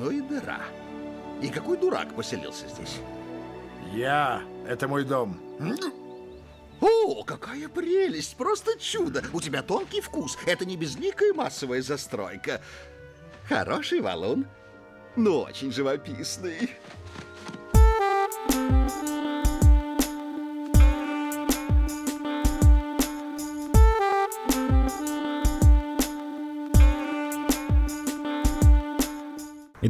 [0.00, 0.60] сплошной дыра.
[1.42, 2.98] И какой дурак поселился здесь?
[3.92, 4.42] Я.
[4.66, 5.38] Это мой дом.
[6.80, 8.36] О, какая прелесть!
[8.36, 9.22] Просто чудо!
[9.32, 10.38] У тебя тонкий вкус.
[10.46, 12.62] Это не безликая массовая застройка.
[13.48, 14.46] Хороший валун,
[15.16, 16.70] но очень живописный.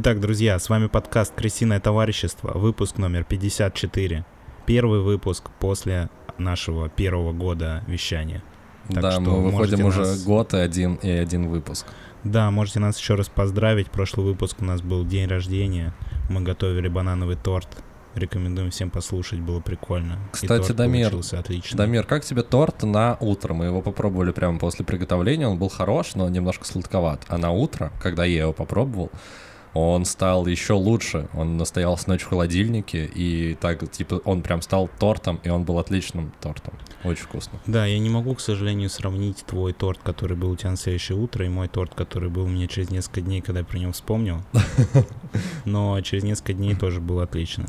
[0.03, 4.25] Итак, друзья, с вами подкаст «Крысиное товарищество», выпуск номер 54.
[4.65, 8.41] Первый выпуск после нашего первого года вещания.
[8.89, 10.23] Так да, мы выходим уже нас...
[10.23, 11.85] год и один, и один выпуск.
[12.23, 13.91] Да, можете нас еще раз поздравить.
[13.91, 15.93] Прошлый выпуск у нас был день рождения.
[16.31, 17.67] Мы готовили банановый торт.
[18.15, 20.17] Рекомендуем всем послушать, было прикольно.
[20.31, 21.77] Кстати, Дамир, отлично.
[21.77, 23.53] Дамир, как тебе торт на утро?
[23.53, 27.21] Мы его попробовали прямо после приготовления, он был хорош, но немножко сладковат.
[27.27, 29.11] А на утро, когда я его попробовал,
[29.73, 31.29] он стал еще лучше.
[31.33, 35.79] Он настоялся ночь в холодильнике, и так, типа, он прям стал тортом, и он был
[35.79, 36.73] отличным тортом.
[37.03, 37.59] Очень вкусно.
[37.65, 41.17] Да, я не могу, к сожалению, сравнить твой торт, который был у тебя на следующее
[41.17, 43.91] утро, и мой торт, который был у меня через несколько дней, когда я про него
[43.93, 44.41] вспомнил.
[45.65, 47.65] Но через несколько дней тоже был отлично.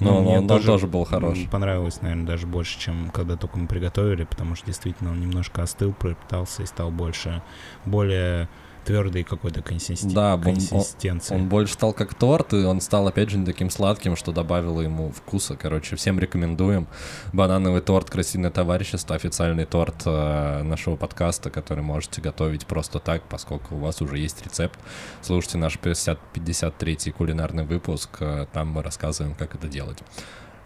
[0.00, 1.38] Но ну, он, тоже, тоже был хорош.
[1.50, 5.92] Понравилось, наверное, даже больше, чем когда только мы приготовили, потому что действительно он немножко остыл,
[5.92, 7.42] пропитался и стал больше,
[7.84, 8.48] более
[8.84, 10.14] твердой какой-то консистенции.
[10.14, 11.34] Да, консистенции.
[11.34, 14.32] Он, он больше стал как торт, и он стал, опять же, не таким сладким, что
[14.32, 15.56] добавило ему вкуса.
[15.56, 16.86] Короче, всем рекомендуем.
[17.32, 23.76] Банановый торт «Красивое товарищество», официальный торт э, нашего подкаста, который можете готовить просто так, поскольку
[23.76, 24.78] у вас уже есть рецепт.
[25.22, 29.98] Слушайте наш 50, 53-й кулинарный выпуск, э, там мы рассказываем, как это делать.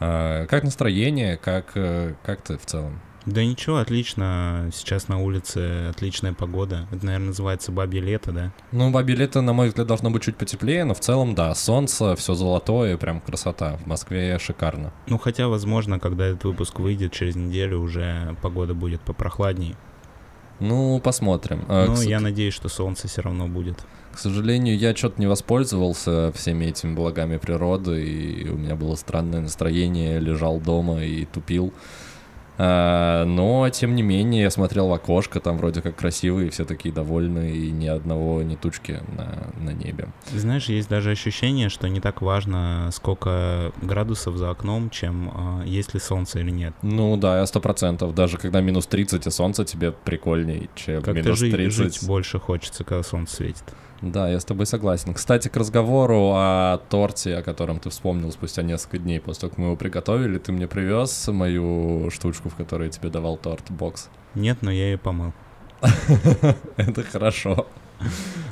[0.01, 3.01] Э, как настроение, как, э, как ты в целом?
[3.27, 4.71] Да ничего, отлично.
[4.73, 6.87] Сейчас на улице отличная погода.
[6.93, 8.53] Это, наверное, называется бабье лето, да?
[8.71, 12.17] Ну, бабье лето, на мой взгляд, должно быть чуть потеплее, но в целом, да, солнце,
[12.17, 13.79] все золотое, прям красота.
[13.79, 14.93] В Москве шикарно.
[15.07, 19.75] Ну, хотя, возможно, когда этот выпуск выйдет, через неделю уже погода будет попрохладней.
[20.61, 21.65] Ну, посмотрим.
[21.69, 23.85] А, ну, я надеюсь, что солнце все равно будет.
[24.13, 29.41] К сожалению, я что-то не воспользовался всеми этими благами природы, и у меня было странное
[29.41, 31.73] настроение, лежал дома и тупил.
[32.57, 36.95] А, но, тем не менее, я смотрел в окошко, там вроде как красивые, все такие
[36.95, 40.09] довольные, и ни одного, ни тучки на, на небе.
[40.33, 45.95] Знаешь, есть даже ощущение, что не так важно, сколько градусов за окном, чем а, есть
[45.95, 46.75] ли солнце или нет.
[46.83, 48.15] Ну да, сто процентов.
[48.15, 51.77] Даже когда минус 30 и солнце, тебе прикольней, чем как минус жить, 30.
[51.77, 53.65] жить больше хочется, когда солнце светит.
[54.05, 55.15] Да, я с тобой согласен.
[55.15, 59.59] Кстати, к разговору о торте, о котором ты вспомнил спустя несколько дней после того, как
[59.59, 64.11] мы его приготовили, ты мне привез мою штучку, в которой я тебе давал торт, бокс?
[64.35, 65.33] Нет, но я ее помыл.
[66.77, 67.67] Это хорошо.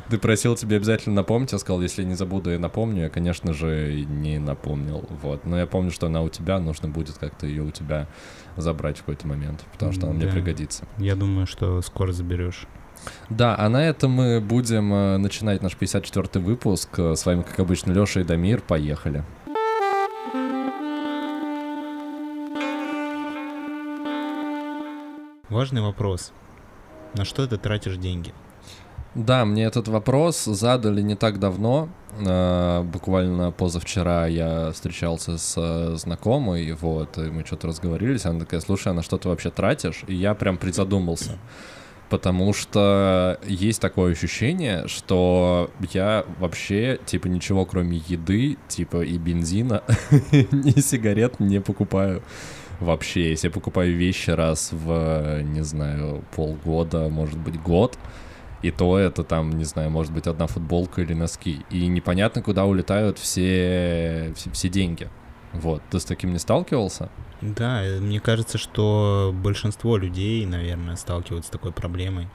[0.08, 3.04] Ты просил тебе обязательно напомнить, я сказал, если не забуду, я напомню.
[3.04, 5.06] Я, конечно же, не напомнил.
[5.22, 5.44] Вот.
[5.44, 8.08] Но я помню, что она у тебя, нужно будет как-то ее у тебя
[8.56, 10.24] забрать в какой-то момент, потому что она да.
[10.24, 10.86] мне пригодится.
[10.98, 12.66] Я думаю, что скоро заберешь.
[13.28, 16.88] Да, а на этом мы будем э, начинать наш 54-й выпуск.
[16.98, 18.60] Э, с вами, как обычно, Леша и Дамир.
[18.60, 19.24] Поехали.
[25.48, 26.32] Важный вопрос.
[27.14, 28.32] На что ты тратишь деньги?
[29.14, 31.90] Да, мне этот вопрос задали не так давно.
[32.26, 38.24] Э, буквально позавчера я встречался с знакомой, вот, и мы что-то разговорились.
[38.24, 40.04] Она такая, слушай, а на что ты вообще тратишь?
[40.06, 41.38] И я прям призадумался
[42.12, 49.82] потому что есть такое ощущение, что я вообще, типа, ничего кроме еды, типа, и бензина,
[50.30, 52.22] ни сигарет не покупаю
[52.80, 53.30] вообще.
[53.30, 57.98] Если я покупаю вещи раз в, не знаю, полгода, может быть, год,
[58.60, 61.64] и то это там, не знаю, может быть, одна футболка или носки.
[61.70, 65.08] И непонятно, куда улетают все, все, все деньги.
[65.52, 67.10] Вот, ты с таким не сталкивался?
[67.40, 72.28] Да, э, мне кажется, что большинство людей, наверное, сталкиваются с такой проблемой.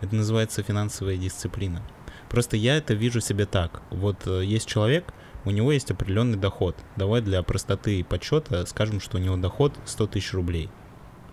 [0.00, 1.82] Это называется финансовая дисциплина.
[2.28, 3.82] Просто я это вижу себе так.
[3.90, 5.12] Вот э, есть человек,
[5.44, 6.76] у него есть определенный доход.
[6.96, 10.70] Давай для простоты подсчета скажем, что у него доход 100 тысяч рублей.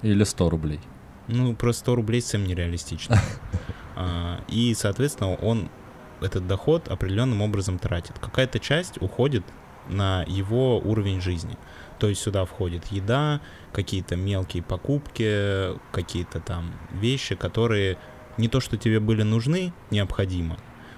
[0.01, 0.79] Или 100 рублей.
[1.27, 3.19] Ну, просто 100 рублей совсем нереалистично.
[3.93, 5.69] А, и, соответственно, он
[6.21, 8.17] этот доход определенным образом тратит.
[8.19, 9.43] Какая-то часть уходит
[9.89, 11.57] на его уровень жизни.
[11.99, 13.41] То есть сюда входит еда,
[13.73, 17.97] какие-то мелкие покупки, какие-то там вещи, которые
[18.37, 20.57] не то, что тебе были нужны, необходимо,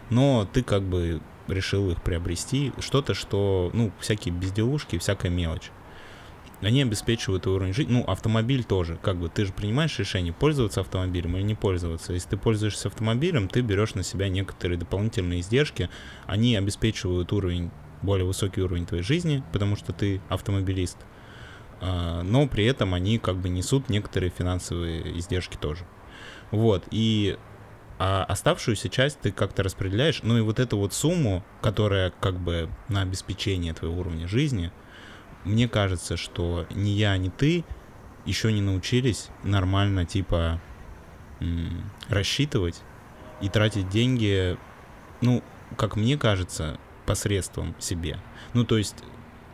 [0.10, 5.72] но ты как бы решил их приобрести, что-то, что, ну, всякие безделушки, всякая мелочь.
[6.62, 7.92] они обеспечивают уровень жизни.
[7.92, 8.98] Ну, автомобиль тоже.
[9.02, 12.14] Как бы ты же принимаешь решение, пользоваться автомобилем или не пользоваться.
[12.14, 15.90] Если ты пользуешься автомобилем, ты берешь на себя некоторые дополнительные издержки.
[16.26, 17.72] Они обеспечивают уровень,
[18.04, 20.98] более высокий уровень твоей жизни, потому что ты автомобилист.
[21.82, 25.86] А, но при этом они как бы несут некоторые финансовые издержки тоже.
[26.52, 27.38] Вот, и
[28.00, 32.70] а оставшуюся часть ты как-то распределяешь, ну и вот эту вот сумму, которая как бы
[32.90, 34.72] на обеспечение твоего уровня жизни,
[35.46, 37.64] мне кажется, что ни я, ни ты
[38.26, 40.60] еще не научились нормально, типа,
[42.08, 42.82] рассчитывать
[43.42, 44.58] и тратить деньги,
[45.22, 45.44] ну,
[45.78, 48.20] как мне кажется, посредством себе.
[48.54, 48.96] Ну, то есть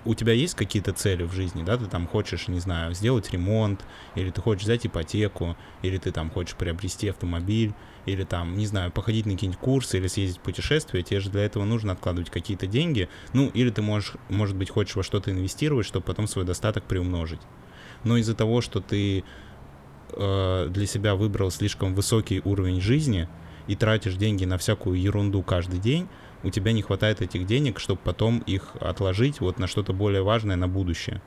[0.05, 3.85] у тебя есть какие-то цели в жизни, да, ты там хочешь, не знаю, сделать ремонт,
[4.15, 7.73] или ты хочешь взять ипотеку, или ты там хочешь приобрести автомобиль,
[8.05, 11.43] или там, не знаю, походить на какие-нибудь курсы, или съездить в путешествие, тебе же для
[11.43, 15.85] этого нужно откладывать какие-то деньги, ну, или ты можешь, может быть, хочешь во что-то инвестировать,
[15.85, 17.41] чтобы потом свой достаток приумножить.
[18.03, 19.25] Но из-за того, что ты
[20.13, 23.27] э, для себя выбрал слишком высокий уровень жизни
[23.67, 26.07] и тратишь деньги на всякую ерунду каждый день,
[26.43, 30.55] у тебя не хватает этих денег, чтобы потом их отложить вот на что-то более важное
[30.55, 31.21] на будущее.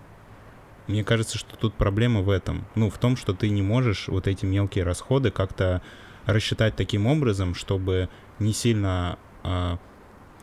[0.87, 2.67] Мне кажется, что тут проблема в этом.
[2.75, 5.83] Ну, в том, что ты не можешь вот эти мелкие расходы как-то
[6.27, 9.79] рассчитать таким образом, чтобы не сильно а,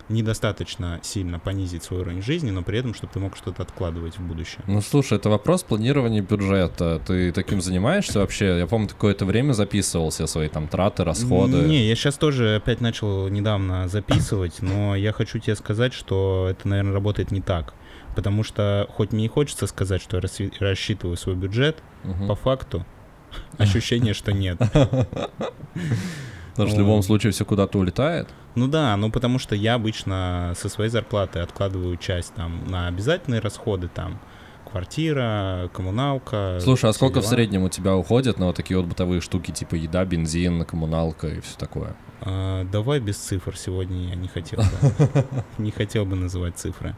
[0.10, 4.22] недостаточно сильно понизить свой уровень жизни, но при этом, чтобы ты мог что-то откладывать в
[4.22, 4.64] будущее.
[4.68, 7.02] Ну, слушай, это вопрос планирования бюджета.
[7.06, 8.58] Ты таким занимаешься вообще?
[8.60, 11.58] Я помню, какое-то время записывал все свои там траты, расходы.
[11.58, 16.68] Не, я сейчас тоже опять начал недавно записывать, но я хочу тебе сказать, что это,
[16.68, 17.74] наверное, работает не так.
[18.16, 20.24] Потому что, хоть мне и хочется сказать, что я
[20.60, 22.28] рассчитываю свой бюджет, Мгм.
[22.28, 22.86] по факту
[23.58, 24.58] ощущение, что нет.
[26.52, 28.28] Потому что в любом случае все куда-то улетает.
[28.56, 33.42] Ну да, ну потому что я обычно со своей зарплаты откладываю часть там на обязательные
[33.42, 34.20] расходы, там
[34.70, 36.60] квартира, коммуналка.
[36.62, 37.32] Слушай, а сколько в дела.
[37.32, 41.42] среднем у тебя уходит на вот такие вот бытовые штуки, типа еда, бензин, коммуналка и
[41.42, 41.96] все такое?
[42.22, 45.26] А, давай без цифр сегодня я не хотел бы.
[45.58, 46.96] Не хотел бы называть цифры.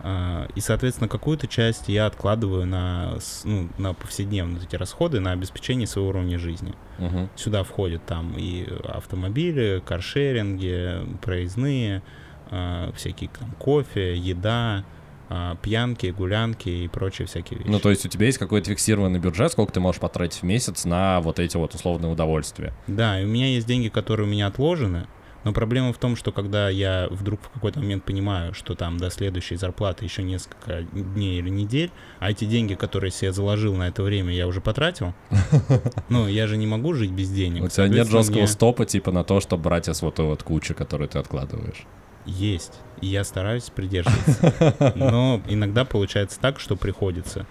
[0.00, 5.86] А, И, соответственно, какую-то часть я откладываю на, ну, на повседневные эти расходы, на обеспечение
[5.86, 6.74] своего уровня жизни.
[6.98, 7.30] Мгм.
[7.36, 12.02] Сюда входят там и автомобили, каршеринги, проездные,
[12.50, 14.84] а, всякие там кофе, еда,
[15.30, 17.70] а, пьянки, гулянки и прочие всякие вещи.
[17.70, 20.84] Ну, то есть у тебя есть какой-то фиксированный бюджет, сколько ты можешь потратить в месяц
[20.84, 22.74] на вот эти вот условные удовольствия?
[22.86, 25.06] Да, и у меня есть деньги, которые у меня отложены,
[25.44, 29.10] но проблема в том, что когда я вдруг в какой-то момент понимаю, что там до
[29.10, 34.02] следующей зарплаты еще несколько дней или недель, а эти деньги, которые себе заложил на это
[34.02, 35.14] время, я уже потратил,
[36.08, 37.64] ну, я же не могу жить без денег.
[37.64, 41.08] У тебя нет жесткого стопа, типа, на то, чтобы брать из вот вот кучи, которую
[41.08, 41.84] ты откладываешь.
[42.26, 44.92] Есть, и я стараюсь придерживаться.
[44.96, 47.46] Но иногда получается так, что приходится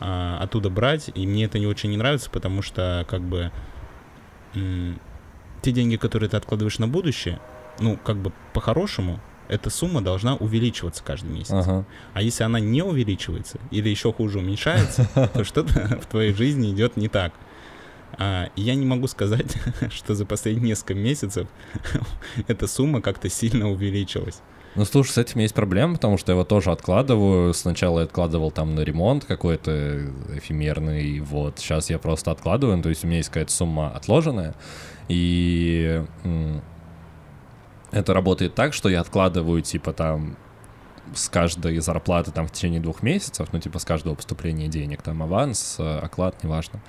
[0.00, 3.50] а, оттуда брать, и мне это не очень не нравится, потому что, как бы,
[5.62, 7.40] те деньги, которые ты откладываешь на будущее,
[7.80, 11.52] ну, как бы по-хорошему, эта сумма должна увеличиваться каждый месяц.
[11.52, 11.86] Ага.
[12.12, 16.96] А если она не увеличивается, или еще хуже уменьшается, то что-то в твоей жизни идет
[16.96, 17.32] не так.
[18.12, 19.56] А, и я не могу сказать,
[19.90, 21.48] что за последние несколько месяцев
[22.46, 24.40] эта сумма как-то сильно увеличилась.
[24.74, 27.52] Ну, слушай, с этим есть проблема, потому что я его тоже откладываю.
[27.54, 30.02] Сначала я откладывал там на ремонт какой-то
[30.34, 31.58] эфемерный, вот.
[31.58, 34.54] Сейчас я просто откладываю, то есть у меня есть какая-то сумма отложенная,
[35.08, 36.04] и
[37.90, 40.36] это работает так, что я откладываю, типа, там,
[41.14, 45.22] с каждой зарплаты там в течение двух месяцев, ну, типа, с каждого поступления денег, там,
[45.22, 46.80] аванс, э, оклад, неважно.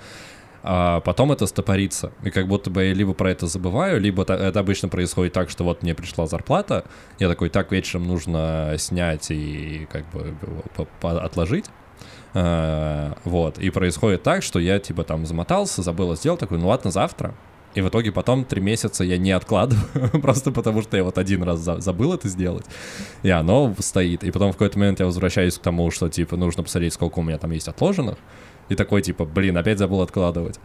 [0.62, 2.12] А потом это стопорится.
[2.22, 5.64] И как будто бы я либо про это забываю, либо это обычно происходит так, что
[5.64, 6.84] вот мне пришла зарплата,
[7.18, 10.34] я такой, так, вечером нужно снять и как бы
[11.02, 11.66] отложить.
[12.34, 13.58] А, Вот.
[13.58, 17.34] И происходит так, что я типа там замотался, забыл сделать, такой, ну ладно, завтра.
[17.74, 21.44] И в итоге потом три месяца я не откладываю, просто потому что я вот один
[21.44, 22.66] раз за- забыл это сделать,
[23.22, 24.24] и оно стоит.
[24.24, 27.22] И потом в какой-то момент я возвращаюсь к тому, что типа нужно посмотреть, сколько у
[27.22, 28.18] меня там есть отложенных,
[28.70, 30.58] и такой типа, блин, опять забыл откладывать.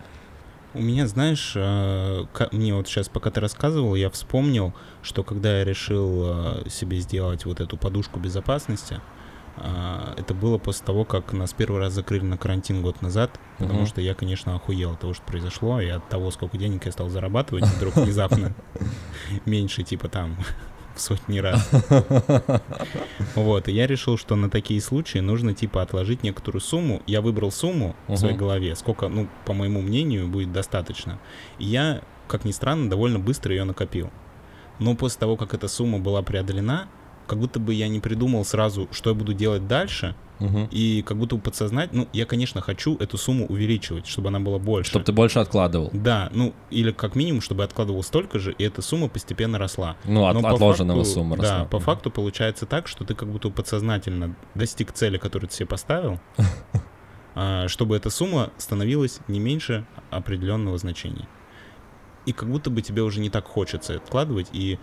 [0.74, 5.64] У меня, знаешь, э, мне вот сейчас, пока ты рассказывал, я вспомнил, что когда я
[5.66, 6.24] решил
[6.66, 9.00] э, себе сделать вот эту подушку безопасности,
[9.56, 13.80] э, это было после того, как нас первый раз закрыли на карантин год назад, потому
[13.80, 13.88] Мгм.
[13.88, 17.08] что я, конечно, охуел от того, что произошло, и от того, сколько денег я стал
[17.08, 18.54] зарабатывать вдруг внезапно
[19.46, 20.36] меньше, типа там
[20.96, 21.70] в сотни раз.
[23.36, 27.02] Вот, и я решил, что на такие случаи нужно, типа, отложить некоторую сумму.
[27.06, 31.20] Я выбрал сумму в своей голове, сколько, ну, по моему мнению, будет достаточно.
[31.60, 34.10] И я, как ни странно, довольно быстро ее накопил.
[34.80, 36.88] Но после того, как эта сумма была преодолена,
[37.28, 40.68] как будто бы я не придумал сразу, что я буду делать дальше, Мгм.
[40.70, 44.60] и как будто бы подсознать, ну, я, конечно, хочу эту сумму увеличивать, чтобы она была
[44.60, 44.90] больше.
[44.90, 45.90] Чтобы ты больше откладывал.
[45.94, 49.96] Да, ну, или как минимум, чтобы я откладывал столько же, и эта сумма постепенно росла.
[50.04, 51.66] Ну, от- Но отложенного факту- сумма Да, росла.
[51.66, 51.86] по Мгм.
[51.86, 56.20] факту получается так, что ты как будто подсознательно достиг цели, которую ты себе поставил,
[57.36, 61.28] а, чтобы эта сумма становилась не меньше определенного значения.
[62.26, 64.80] И как будто бы тебе уже не так хочется откладывать, и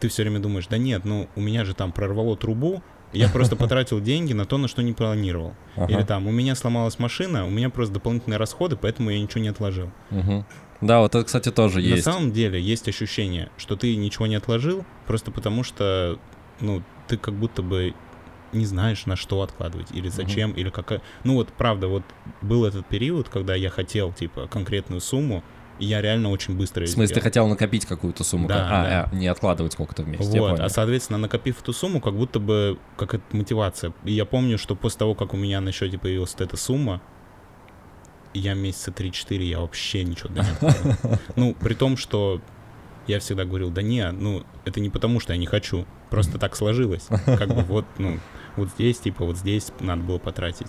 [0.00, 3.56] ты все время думаешь, да нет, ну у меня же там прорвало трубу, я просто
[3.56, 5.54] потратил деньги на то, на что не планировал.
[5.76, 5.92] Ага.
[5.92, 9.48] Или там, у меня сломалась машина, у меня просто дополнительные расходы, поэтому я ничего не
[9.48, 9.90] отложил.
[10.82, 12.04] Да, вот это, кстати, тоже На есть.
[12.04, 16.18] самом деле есть ощущение, что ты ничего не отложил, просто потому что,
[16.60, 17.94] ну, ты как будто бы
[18.52, 21.02] не знаешь, на что откладывать, или зачем, или какая...
[21.24, 22.02] Ну вот, правда, вот
[22.42, 25.42] был этот период, когда я хотел, типа, конкретную сумму,
[25.78, 28.82] и я реально очень быстро В смысле, ты хотел накопить какую-то сумму, Да, как- а,
[28.84, 29.08] да.
[29.10, 30.34] а, не откладывать сколько-то вместе.
[30.34, 33.92] я Вот, а соответственно, накопив эту сумму, как будто бы как это мотивация.
[34.04, 37.00] И я помню, что после того, как у меня на счете появилась эта сумма,
[38.34, 41.18] я месяца 3-4, я вообще ничего не откладывал.
[41.36, 42.40] Ну, при том, что
[43.06, 46.56] я всегда говорил, да не, ну, это не потому, что я не хочу, просто так
[46.56, 47.06] сложилось.
[47.24, 48.18] Как бы вот, ну,
[48.56, 50.68] вот здесь, типа, вот здесь надо было потратить.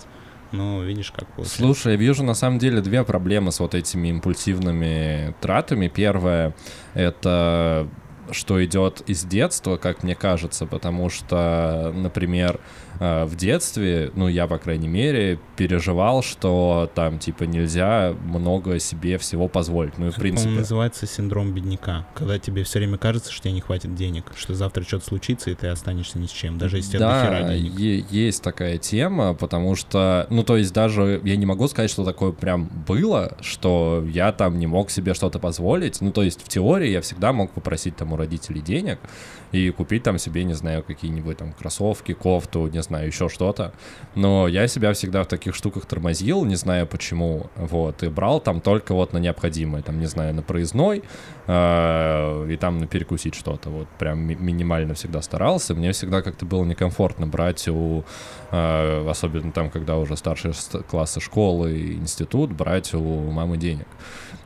[0.51, 1.51] Но видишь, как получилось.
[1.51, 5.87] Слушай, я вижу на самом деле две проблемы с вот этими импульсивными тратами.
[5.87, 6.55] Первое—
[6.93, 7.87] это
[8.31, 12.59] что идет из детства, как мне кажется, потому что, например,
[12.99, 19.17] э, в детстве, ну, я, по крайней мере, переживал, что там, типа, нельзя много себе
[19.17, 19.97] всего позволить.
[19.97, 20.49] Ну, и, в Это, принципе...
[20.51, 24.83] называется синдром бедняка, когда тебе все время кажется, что тебе не хватит денег, что завтра
[24.83, 27.79] что-то случится, и ты останешься ни с чем, даже если тебя дохера Да, денег.
[27.79, 32.03] е- есть такая тема, потому что, ну, то есть даже я не могу сказать, что
[32.03, 36.01] такое прям было, что я там не мог себе что-то позволить.
[36.01, 38.99] Ну, то есть в теории я всегда мог попросить там у родителей денег
[39.51, 43.71] и купить там себе, не знаю, какие-нибудь там кроссовки, кофту, не знаю, еще что-то.
[44.15, 48.61] Но я себя всегда в таких штуках тормозил, не знаю почему, вот, и брал там
[48.61, 51.03] только вот на необходимое, там, не знаю, на проездной,
[51.47, 55.75] э, и там на перекусить что-то, вот, прям ми- минимально всегда старался.
[55.75, 58.03] Мне всегда как-то было некомфортно брать у,
[58.51, 63.87] э, особенно там, когда уже старшие ст- классы школы и институт, брать у мамы денег.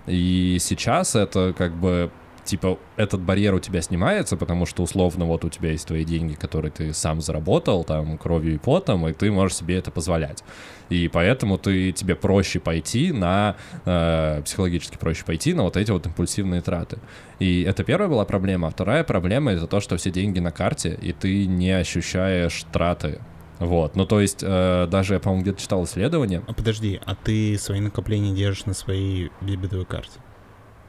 [0.08, 2.10] И сейчас это как бы
[2.44, 6.34] типа этот барьер у тебя снимается, потому что условно вот у тебя есть твои деньги,
[6.34, 10.44] которые ты сам заработал там кровью и потом, и ты можешь себе это позволять.
[10.90, 13.56] И поэтому ты тебе проще пойти на
[13.86, 17.00] э, психологически проще пойти на вот эти вот импульсивные траты.
[17.40, 20.98] И это первая была проблема, а вторая проблема это то, что все деньги на карте,
[21.02, 23.20] и ты не ощущаешь траты.
[23.60, 27.58] Вот, ну то есть э, даже я, по-моему, где-то читал исследование, А подожди, а ты
[27.60, 30.20] свои накопления держишь на своей дебетовой карте?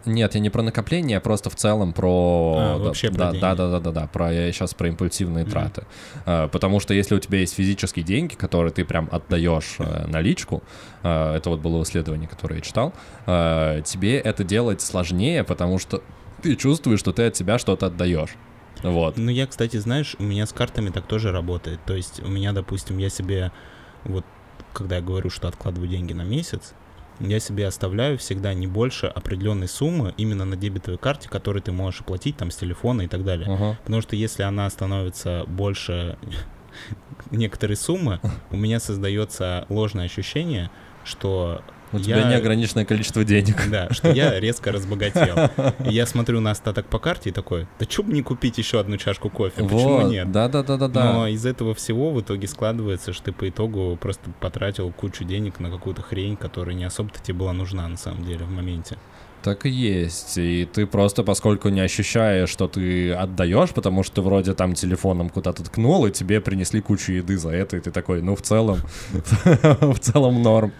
[0.04, 2.56] Нет, я не про накопление, а просто в целом про...
[2.58, 3.40] А, да, вообще про да, деньги.
[3.40, 5.52] да, да, да, да, да, про я сейчас про импульсивные Мгм.
[5.52, 5.86] траты.
[6.26, 10.62] А, потому что если у тебя есть физические деньги, которые ты прям отдаешь э, наличку,
[11.02, 12.92] э, это вот было исследование, которое я читал,
[13.26, 16.02] э, тебе это делать сложнее, потому что
[16.42, 18.30] ты чувствуешь, что ты от себя что-то отдаешь.
[18.82, 19.16] Вот.
[19.16, 21.80] Ну, я, кстати, знаешь, у меня с картами так тоже работает.
[21.86, 23.52] То есть у меня, допустим, я себе,
[24.04, 24.24] вот,
[24.72, 26.72] когда я говорю, что откладываю деньги на месяц,
[27.22, 32.00] я себе оставляю всегда не больше определенной суммы именно на дебетовой карте, которую ты можешь
[32.00, 33.48] оплатить там с телефона и так далее.
[33.48, 33.78] Ага.
[33.84, 36.18] Потому что если она становится больше
[37.30, 40.70] некоторой суммы, у меня создается ложное ощущение,
[41.04, 41.62] что
[41.92, 43.56] У тебя я- неограниченное количество денег.
[43.70, 45.50] Да, что я резко разбогател.
[45.88, 48.80] И я смотрю на остаток по карте и такой, да чё бы не купить еще
[48.80, 50.30] одну чашку кофе, почему Вот, нет?
[50.32, 51.12] да, да, да, да, да.
[51.12, 55.60] Но из этого всего в итоге складывается, что ты по итогу просто потратил кучу денег
[55.60, 58.96] на какую-то хрень, которая не особо-то тебе была нужна на самом деле в моменте.
[59.42, 60.38] Так и есть.
[60.38, 65.30] И ты просто, поскольку не ощущаешь, что ты отдаешь, потому что ты вроде там телефоном
[65.30, 68.78] куда-то ткнул, и тебе принесли кучу еды за это, и ты такой, ну, в целом,
[69.12, 70.72] в целом норм.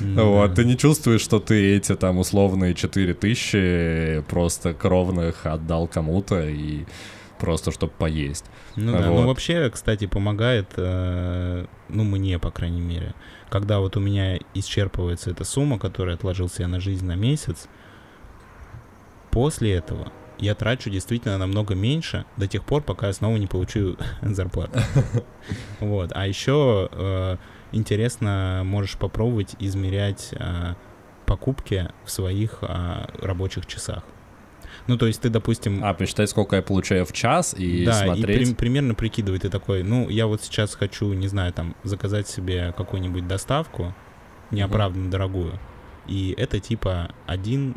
[0.00, 6.84] Вот, ты не чувствуешь, что ты эти там условные 4000 просто кровных отдал кому-то и
[7.38, 8.44] просто чтобы поесть.
[8.76, 9.20] Ну да, Вот.
[9.22, 13.14] ну вообще, кстати, помогает, э, ну мне, по крайней мере,
[13.48, 17.66] когда вот у меня исчерпывается эта сумма, которую отложился я на жизнь на месяц,
[19.30, 23.96] после этого я трачу действительно намного меньше до тех пор, пока я снова не получу
[24.22, 24.78] зарплату.
[25.80, 27.36] Вот, а еще э,
[27.72, 30.74] интересно, можешь попробовать измерять э,
[31.26, 34.02] покупки в своих э, рабочих часах.
[34.86, 38.04] Ну, то есть ты, допустим, А, посчитать, сколько я получаю в час и да, и
[38.06, 38.48] смотреть.
[38.48, 42.72] при- примерно прикидывай, ты такой, ну, я вот сейчас хочу, не знаю, там, заказать себе
[42.76, 43.94] какую-нибудь доставку,
[44.50, 45.58] неоправданно дорогую,
[46.06, 47.74] и это типа один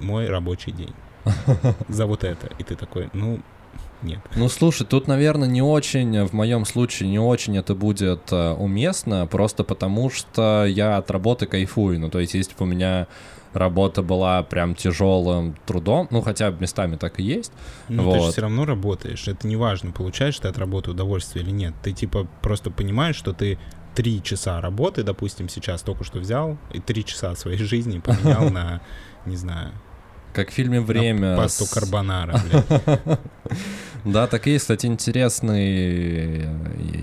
[0.00, 0.94] мой рабочий день
[1.88, 2.48] за вот это.
[2.58, 3.40] И ты такой, ну,
[4.02, 4.20] нет.
[4.34, 9.26] Ну, слушай, тут, наверное, не очень, в моем случае, не очень это будет э, уместно,
[9.26, 12.00] просто потому что я от работы кайфую.
[12.00, 13.06] Ну, то есть, если бы у меня
[13.52, 17.52] работа была прям тяжелым трудом, ну, хотя бы местами так и есть.
[17.88, 18.14] Ну, вот.
[18.14, 19.26] ты же все равно работаешь.
[19.28, 21.74] Это не важно, получаешь ты от работы удовольствие или нет.
[21.82, 23.58] Ты, типа, просто понимаешь, что ты
[23.94, 28.82] три часа работы, допустим, сейчас только что взял, и три часа своей жизни поменял на,
[29.24, 29.72] не знаю,
[30.36, 31.30] Как в фильме «Время».
[31.30, 32.38] на пасту с- карбонара.
[34.04, 36.42] Да, так и есть, кстати, интересный,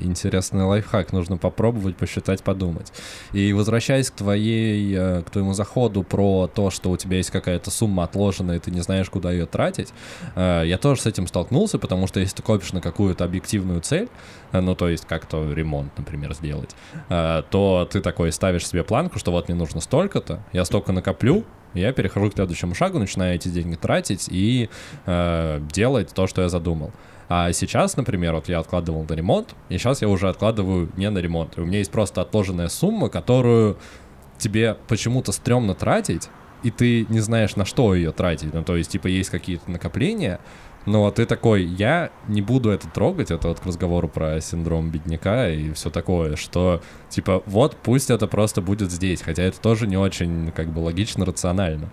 [0.06, 1.12] интересный лайфхак.
[1.12, 2.94] Нужно попробовать, посчитать, подумать.
[3.34, 7.72] И возвращаясь к твоей, э, к твоему заходу про то, что у тебя есть какая-то
[7.72, 9.90] сумма отложенная, и ты не знаешь, куда ее тратить,
[10.36, 14.08] э, я тоже с этим столкнулся, потому что если ты копишь на какую-то объективную цель,
[14.54, 16.74] э, ну, то есть как-то ремонт, например, сделать,
[17.10, 21.94] то ты такой ставишь себе планку, что вот мне нужно столько-то, я столько накоплю, я
[21.94, 24.70] перехожу к следующему шагу, начинаю эти деньги тратить и
[25.06, 26.92] э, делать то, что я задумал.
[27.30, 31.20] А сейчас, например, вот я откладывал на ремонт, и сейчас я уже откладываю не на
[31.20, 31.58] ремонт.
[31.58, 33.77] И у меня есть просто отложенная сумма, которую
[34.38, 36.30] тебе почему-то стрёмно тратить,
[36.63, 38.53] и ты не знаешь, на что ее тратить.
[38.53, 40.39] Ну, то есть, типа, есть какие-то накопления,
[40.86, 45.50] но ты такой, я не буду это трогать, это вот к разговору про синдром бедняка
[45.50, 49.98] и все такое, что, типа, вот пусть это просто будет здесь, хотя это тоже не
[49.98, 51.90] очень, как бы, логично, рационально.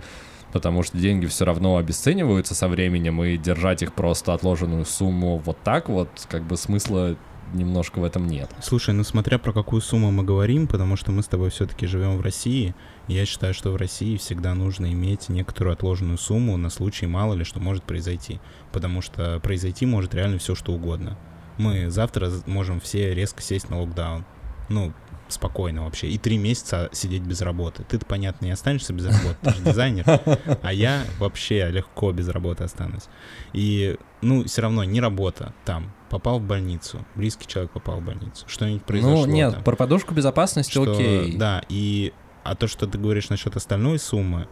[0.52, 5.58] Потому что деньги все равно обесцениваются со временем, и держать их просто отложенную сумму вот
[5.62, 7.16] так вот, как бы смысла
[7.54, 8.50] немножко в этом нет.
[8.60, 12.16] Слушай, ну смотря про какую сумму мы говорим, потому что мы с тобой все-таки живем
[12.16, 12.74] в России,
[13.14, 17.44] я считаю, что в России всегда нужно иметь некоторую отложенную сумму на случай мало ли
[17.44, 18.40] что может произойти,
[18.72, 21.18] потому что произойти может реально все что угодно.
[21.58, 24.24] Мы завтра можем все резко сесть на локдаун.
[24.68, 24.92] Ну,
[25.28, 26.08] спокойно вообще.
[26.08, 27.84] И три месяца сидеть без работы.
[27.88, 30.04] Ты-то, понятно, не останешься без работы, ты же дизайнер.
[30.62, 33.04] А я вообще легко без работы останусь.
[33.52, 35.92] И, ну, все равно не работа там.
[36.08, 39.26] Попал в больницу, близкий человек попал в больницу, что-нибудь произошло.
[39.26, 41.36] ну, нет, там, про подушку безопасности что- окей.
[41.36, 42.12] Да, и...
[42.42, 44.48] А то, что ты говоришь насчет остальной суммы,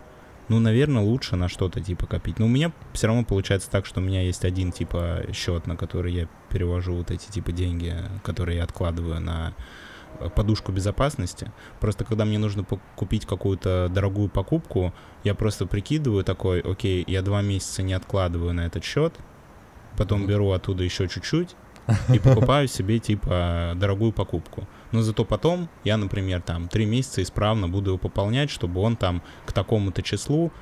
[0.49, 2.38] ну, наверное, лучше на что-то типа копить.
[2.38, 5.76] Но у меня все равно получается так, что у меня есть один типа счет, на
[5.76, 9.52] который я перевожу вот эти типа деньги, которые я откладываю на
[10.21, 11.52] э, подушку безопасности.
[11.80, 12.65] Просто когда мне нужно
[12.97, 18.62] купить какую-то дорогую покупку, я просто прикидываю такой, окей, я два месяца не откладываю на
[18.62, 19.15] этот счет,
[19.99, 21.56] потом беру оттуда еще чуть-чуть
[22.15, 24.67] и покупаю себе типа дорогую покупку.
[24.92, 29.22] Но зато потом я, например, там три месяца исправно буду его пополнять, чтобы он там
[29.46, 30.52] к такому-то числу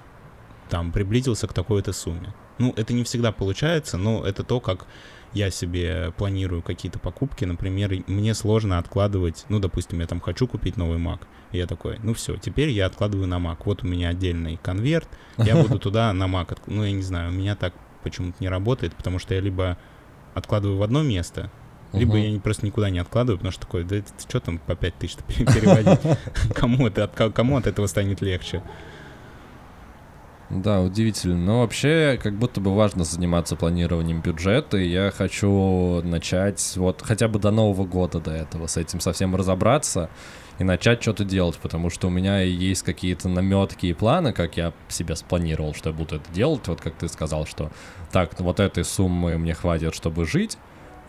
[0.69, 2.35] там приблизился к такой-то сумме.
[2.59, 4.87] Ну, это не всегда получается, но это то, как
[5.33, 7.45] я себе планирую какие-то покупки.
[7.45, 11.21] Например, мне сложно откладывать, ну, допустим, я там хочу купить новый Mac.
[11.53, 13.59] И я такой, ну все, теперь я откладываю на Mac.
[13.65, 16.59] Вот у меня отдельный конверт, я буду туда на Mac.
[16.67, 19.77] Ну, я не знаю, у меня так почему-то не работает, потому что я либо
[20.35, 21.51] откладываю в одно место,
[21.97, 23.97] либо я просто никуда не откладываю, потому что такой, да
[24.29, 25.99] что там по 5 тысяч переводить?
[26.55, 28.63] Кому, это, кому от этого станет легче?
[30.49, 31.37] Да, удивительно.
[31.37, 37.27] Но вообще, как будто бы важно заниматься планированием бюджета, и я хочу начать вот хотя
[37.27, 40.09] бы до Нового года до этого с этим совсем разобраться
[40.59, 44.73] и начать что-то делать, потому что у меня есть какие-то наметки и планы, как я
[44.89, 47.71] себе спланировал, что я буду это делать, вот как ты сказал, что
[48.13, 50.57] так, вот этой суммы мне хватит, чтобы жить,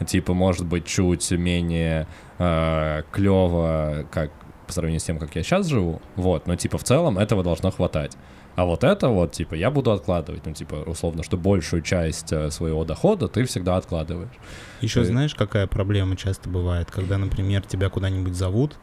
[0.06, 2.08] типа, может быть, чуть менее
[2.38, 4.32] э, клево, как
[4.66, 7.72] по сравнению с тем, как я сейчас живу, вот, но типа в целом этого должно
[7.72, 8.18] хватать.
[8.58, 12.50] А вот это вот, типа, я буду откладывать, ну, типа, условно, что большую часть э,
[12.50, 14.34] своего дохода ты всегда откладываешь.
[14.82, 18.80] Еще Ты- знаешь, какая проблема часто бывает, когда, например, тебя куда-нибудь зовут,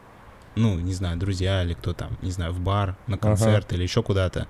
[0.55, 4.01] ну, не знаю, друзья или кто там, не знаю, в бар, на концерт или еще
[4.01, 4.47] куда-то,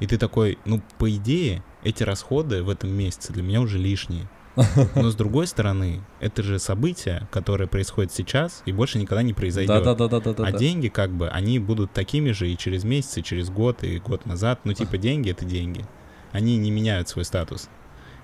[0.00, 4.28] и ты такой, ну, по идее, эти расходы в этом месяце для меня уже лишние.
[4.94, 9.82] Но с другой стороны, это же событие, которое происходит сейчас и больше никогда не произойдет.
[9.82, 10.44] Да-да-да-да-да.
[10.44, 13.98] А деньги, как бы, они будут такими же и через месяц, и через год, и
[13.98, 14.60] год назад.
[14.64, 15.84] Ну, типа, деньги— это деньги.
[16.32, 17.68] Они не меняют свой статус.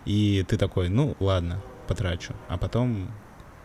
[0.04, 2.34] И ты такой, ну, ладно, потрачу.
[2.48, 3.10] А потом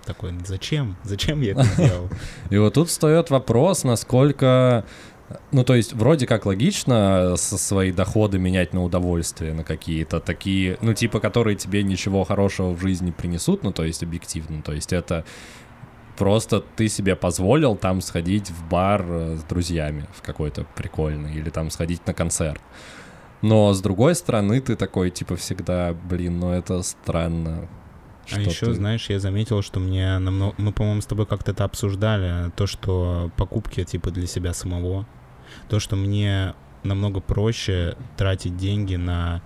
[0.06, 0.97] такой, зачем?
[1.04, 2.10] Зачем я это сделал?
[2.49, 4.86] И вот тут встает вопрос, насколько...
[5.52, 10.78] Ну, то есть, вроде как логично со свои доходы менять на удовольствие, на какие-то такие,
[10.82, 14.62] ну, типа, которые тебе ничего хорошего в жизни принесут, ну, то есть, объективно.
[14.62, 15.26] То есть, это
[16.16, 21.50] просто ты себе позволил там сходить в бар э, с друзьями в какой-то прикольный, или
[21.50, 22.62] там сходить на концерт.
[23.42, 27.68] Но, с другой стороны, ты такой, типа, всегда, блин, ну, это странно.
[28.32, 30.56] А еще, ты- знаешь, я заметил, что мне намного...
[30.58, 35.06] Мы, по-моему, с тобой как-то это обсуждали, то, что покупки, типа, для себя самого.
[35.70, 39.42] То, что мне намного проще тратить деньги на,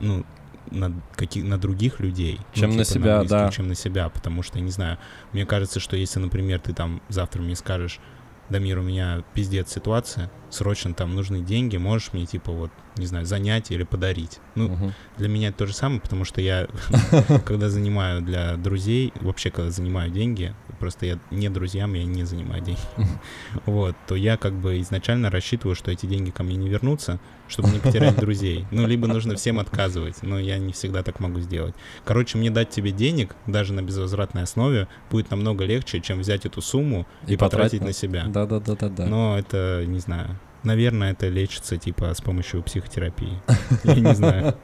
[0.00, 0.24] ну,
[0.70, 2.38] на, каких, на других людей.
[2.54, 3.50] ну, Чем на типа, себя, близких, да.
[3.50, 4.98] Чем на себя, потому что, не знаю,
[5.32, 8.00] мне кажется, что если, например, ты там завтра мне скажешь,
[8.48, 13.26] Дамир, у меня пиздец ситуация, срочно там нужны деньги, можешь мне, типа, вот, не знаю,
[13.26, 14.38] занять или подарить.
[14.54, 14.94] Ну, Мгм.
[15.18, 16.68] для меня это то же самое, потому что я,
[17.44, 22.62] когда занимаю для друзей, вообще, когда занимаю деньги, просто я не друзьям, я не занимаю
[22.62, 22.80] деньги,
[23.66, 27.70] вот, то я как бы изначально рассчитываю, что эти деньги ко мне не вернутся, чтобы
[27.70, 28.66] не потерять друзей.
[28.70, 31.74] Ну, либо нужно всем отказывать, но я не всегда так могу сделать.
[32.04, 36.60] Короче, мне дать тебе денег, даже на безвозвратной основе, будет намного легче, чем взять эту
[36.60, 38.24] сумму и, потратить на себя.
[38.26, 39.06] Да-да-да-да-да.
[39.06, 43.40] Но это, не знаю, наверное, это лечится, типа, с помощью психотерапии.
[43.84, 44.56] Я не знаю.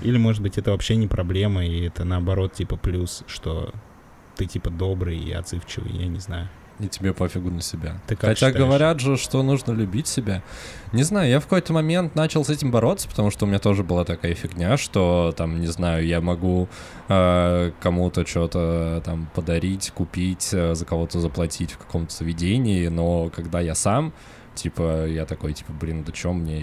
[0.00, 3.72] Или, может быть, это вообще не проблема, и это, наоборот, типа, плюс, что
[4.36, 6.48] ты, типа, добрый и отзывчивый, я не знаю.
[6.80, 8.00] И тебе пофигу на себя.
[8.06, 8.56] Ты как Хотя считаешь?
[8.56, 10.42] говорят же, что нужно любить себя.
[10.92, 13.84] Не знаю, я в какой-то момент начал с этим бороться, потому что у меня тоже
[13.84, 16.68] была такая фигня, что там, не знаю, я могу
[17.08, 23.60] э, кому-то что-то там подарить, купить, э, за кого-то заплатить в каком-то заведении, но когда
[23.60, 24.12] я сам,
[24.54, 26.60] типа, я такой, типа, блин, да чё мне,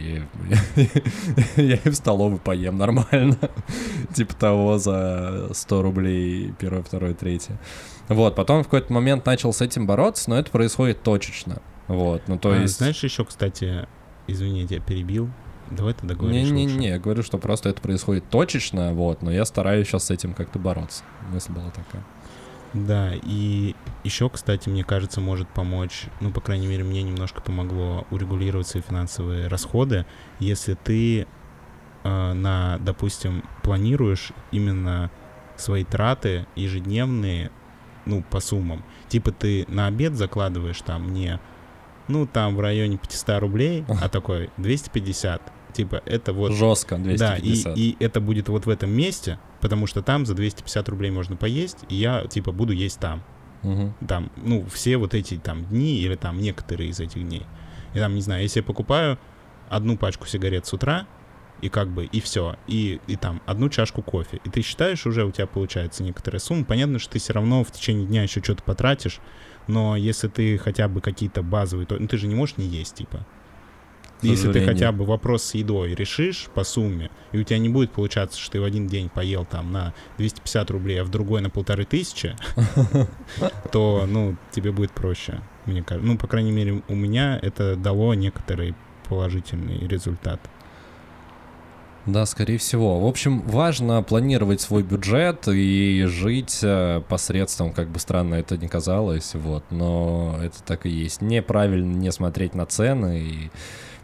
[1.57, 3.37] я, и в столовой поем нормально,
[4.13, 7.59] типа того за 100 рублей первое, второе, третье.
[8.07, 11.61] Вот, потом в какой-то момент начал с этим бороться, но это происходит точечно.
[11.87, 12.77] Вот, ну то А, есть...
[12.77, 13.87] Знаешь, еще, кстати,
[14.27, 15.29] извини, я тебя перебил.
[15.71, 16.49] Давай ты договоришь.
[16.49, 20.33] Не-не-не, я говорю, что просто это происходит точечно, вот, но я стараюсь сейчас с этим
[20.33, 21.03] как-то бороться.
[21.31, 22.03] Мысль была такая.
[22.73, 28.05] Да, и еще, кстати, мне кажется, может помочь, ну, по крайней мере, мне немножко помогло
[28.11, 30.05] урегулировать свои финансовые расходы,
[30.39, 31.27] если ты
[32.03, 35.09] э, на, допустим, планируешь именно
[35.57, 37.51] свои траты ежедневные,
[38.05, 38.83] ну, по суммам.
[39.07, 41.39] Типа ты на обед закладываешь там не,
[42.07, 45.41] ну, там в районе 500 рублей, а такой 250.
[45.73, 46.53] Типа это вот...
[46.53, 47.77] Жестко, Да, и, 250.
[47.77, 51.79] и это будет вот в этом месте, потому что там за 250 рублей можно поесть,
[51.89, 53.23] и я, типа, буду есть там.
[53.63, 53.93] Мгм.
[54.07, 57.45] Там, ну, все вот эти там дни или там некоторые из этих дней.
[57.93, 59.19] И там, не знаю, если я покупаю
[59.69, 61.07] одну пачку сигарет с утра,
[61.61, 65.25] и как бы, и все, и, и там одну чашку кофе, и ты считаешь, уже
[65.25, 68.63] у тебя получается некоторая сумма, понятно, что ты все равно в течение дня еще что-то
[68.63, 69.19] потратишь,
[69.67, 72.95] но если ты хотя бы какие-то базовые, то ну, ты же не можешь не есть,
[72.95, 73.25] типа.
[74.21, 77.91] Если ты хотя бы вопрос с едой решишь по сумме, и у тебя не будет
[77.91, 81.49] получаться, что ты в один день поел там на 250 рублей, а в другой на
[81.49, 82.35] полторы тысячи,
[83.71, 86.07] то, ну, тебе будет проще, мне кажется.
[86.07, 88.75] Ну, по крайней мере, у меня это дало некоторый
[89.07, 90.39] положительный результат.
[92.05, 92.99] Да, скорее всего.
[92.99, 98.67] В общем, важно планировать свой бюджет и жить э, посредством, как бы странно это ни
[98.67, 101.21] казалось, вот, но это так и есть.
[101.21, 103.51] Неправильно не смотреть на цены и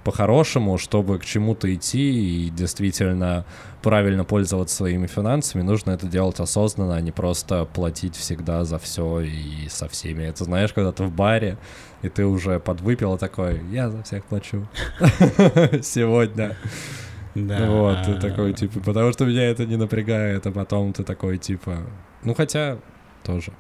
[0.06, 3.44] по-хорошему, чтобы к чему-то идти и действительно
[3.82, 9.22] правильно пользоваться своими финансами, нужно это делать осознанно, а не просто платить всегда за все
[9.22, 10.24] и со всеми.
[10.24, 11.58] Это знаешь, когда ты в баре,
[12.04, 14.68] и ты уже подвыпил такой, я за всех плачу
[15.82, 16.56] сегодня.
[17.34, 17.66] Да.
[17.70, 21.80] Вот, ты такой, типа, потому что меня это не напрягает, а потом ты такой, типа,
[22.24, 22.78] ну хотя
[23.24, 23.54] тоже.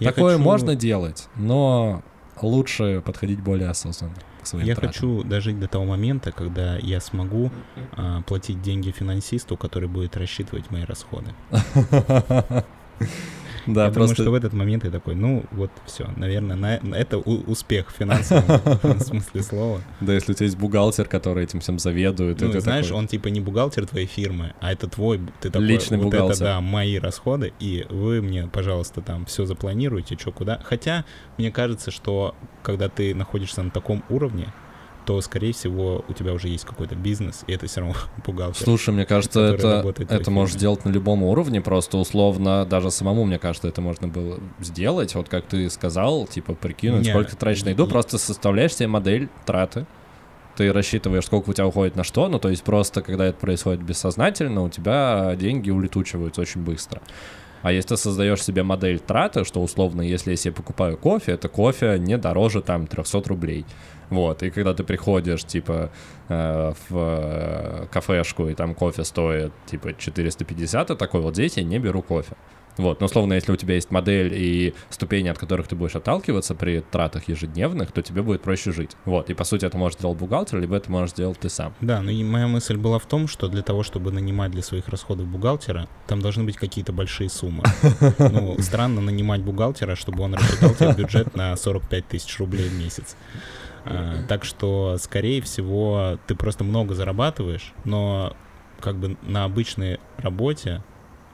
[0.00, 2.02] я Такое хочу- можно делать, но
[2.42, 4.14] лучше подходить более осознанно
[4.46, 4.92] своим Я тратам.
[4.92, 7.50] хочу дожить до того момента, когда я смогу
[7.92, 11.32] а, платить деньги финансисту, который будет рассчитывать мои расходы.
[13.66, 14.14] Да, я просто...
[14.14, 17.96] думаю, что в этот момент я такой, ну вот все, наверное, на, это успех в
[17.96, 19.80] финансовом смысле слова.
[20.00, 23.40] Да, если у тебя есть бухгалтер, который этим всем заведует, Ну, знаешь, он типа не
[23.40, 26.34] бухгалтер твоей фирмы, а это твой, ты такой, Личный вот бухгалтер.
[26.34, 30.60] это, да, мои расходы, и вы мне, пожалуйста, там все запланируете, что куда.
[30.64, 31.04] Хотя,
[31.38, 34.52] мне кажется, что когда ты находишься на таком уровне,
[35.04, 38.62] то, скорее всего, у тебя уже есть какой-то бизнес, и это все равно бухгалтер.
[38.62, 40.58] Слушай, мне кажется, это, это можешь фирме.
[40.58, 45.14] сделать на любом уровне, просто условно, даже самому, мне кажется, это можно было сделать.
[45.14, 49.28] Вот как ты сказал, типа, прикинуть, Не, сколько тратишь на еду, просто составляешь себе модель
[49.46, 49.86] траты,
[50.56, 53.82] ты рассчитываешь, сколько у тебя уходит на что, ну, то есть просто, когда это происходит
[53.82, 57.02] бессознательно, у тебя деньги улетучиваются очень быстро.
[57.62, 61.48] А если ты создаешь себе модель траты, что условно, если я себе покупаю кофе, это
[61.48, 63.64] кофе не дороже там 300 рублей.
[64.14, 65.90] Вот, и когда ты приходишь, типа,
[66.28, 71.64] э, в э, кафешку, и там кофе стоит, типа, 450, и такой, вот здесь я
[71.64, 72.36] не беру кофе.
[72.76, 76.54] Вот, но условно, если у тебя есть модель и ступени, от которых ты будешь отталкиваться
[76.54, 78.96] при тратах ежедневных, то тебе будет проще жить.
[79.04, 81.74] Вот, и по сути это может сделать бухгалтер, либо это можешь сделать ты сам.
[81.80, 84.88] Да, но и моя мысль была в том, что для того, чтобы нанимать для своих
[84.88, 87.62] расходов бухгалтера, там должны быть какие-то большие суммы.
[88.18, 93.16] Ну, странно нанимать бухгалтера, чтобы он рассчитал тебе бюджет на 45 тысяч рублей в месяц.
[93.84, 98.36] А, так что, скорее всего, ты просто много зарабатываешь, но
[98.80, 100.82] как бы на обычной работе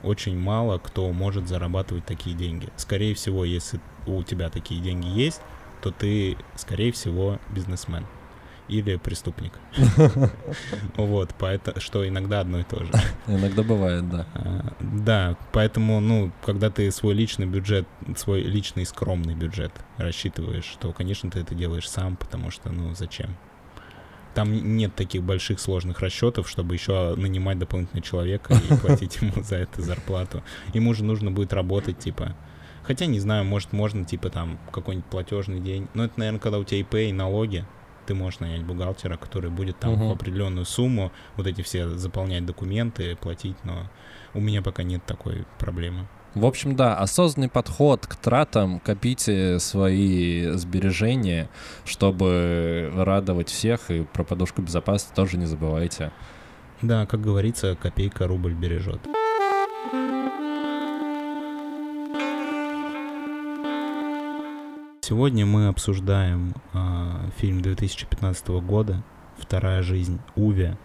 [0.02, 2.68] очень мало кто может зарабатывать такие деньги.
[2.76, 5.40] Скорее всего, если у тебя такие деньги есть,
[5.82, 8.06] то ты, скорее всего, бизнесмен
[8.70, 9.52] или преступник.
[10.96, 12.92] Вот, поэтому, что иногда одно и то же.
[13.26, 14.26] Иногда бывает, да.
[14.34, 20.92] А, Да, поэтому, ну, когда ты свой личный бюджет, свой личный скромный бюджет рассчитываешь, то,
[20.92, 23.36] конечно, ты это делаешь сам, потому что, ну, зачем?
[24.34, 29.56] Там нет таких больших сложных расчетов, чтобы еще нанимать дополнительного человека и платить ему за
[29.56, 30.42] это зарплату.
[30.72, 32.36] Ему же нужно будет работать, типа,
[32.82, 35.86] Хотя, не знаю, может, можно, типа, там, какой-нибудь платежный день.
[35.94, 37.64] Но это, наверное, когда у тебя ИП и налоги,
[38.10, 40.08] ты можешь нанять бухгалтера, который будет там Мгм.
[40.08, 43.88] в определенную сумму вот эти все заполнять документы, платить, но
[44.34, 46.08] у меня пока нет такой проблемы.
[46.34, 51.48] В общем, да, осознанный подход к тратам, копите свои сбережения,
[51.84, 56.10] чтобы радовать всех, и про подушку безопасности тоже не забывайте.
[56.82, 59.00] Да, как говорится, копейка рубль бережет.
[65.10, 69.02] Сегодня мы обсуждаем а, фильм 2015 года
[69.38, 70.78] «Вторая жизнь Уве».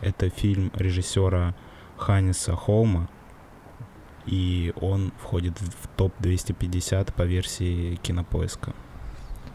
[0.00, 1.56] Это фильм режиссера
[1.96, 3.08] Ханниса Холма,
[4.26, 8.74] и он входит в топ-250 по версии Кинопоиска.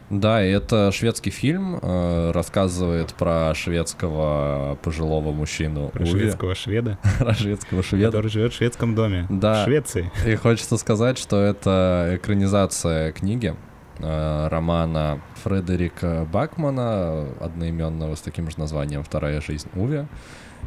[0.10, 7.34] Да, это шведский фильм, э, рассказывает про шведского пожилого мужчину Про Уве, шведского шведа, про
[7.34, 8.08] шведского шведа.
[8.08, 9.28] который живет в шведском доме.
[9.30, 9.62] Да.
[9.62, 10.12] В Швеции.
[10.28, 18.60] И хочется сказать, что это экранизация книги э, романа Фредерика Бакмана, одноименного с таким же
[18.60, 20.08] названием «Вторая жизнь Уве».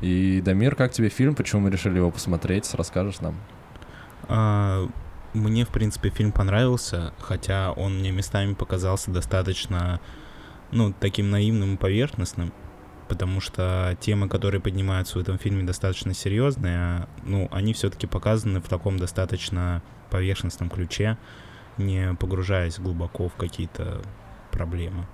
[0.00, 1.34] И, Дамир, как тебе фильм?
[1.34, 2.72] Почему мы решили его посмотреть?
[2.74, 3.34] Расскажешь нам?
[4.28, 4.86] А,
[5.32, 10.00] Мне, в принципе, фильм понравился, хотя он мне местами показался достаточно,
[10.70, 12.52] ну, таким наивным и поверхностным,
[13.08, 18.60] потому что темы, которые поднимаются в этом фильме, достаточно серьезные, а, ну, они все-таки показаны
[18.60, 21.18] в таком достаточно поверхностном ключе,
[21.78, 24.02] не погружаясь глубоко в какие-то
[24.50, 25.06] проблемы.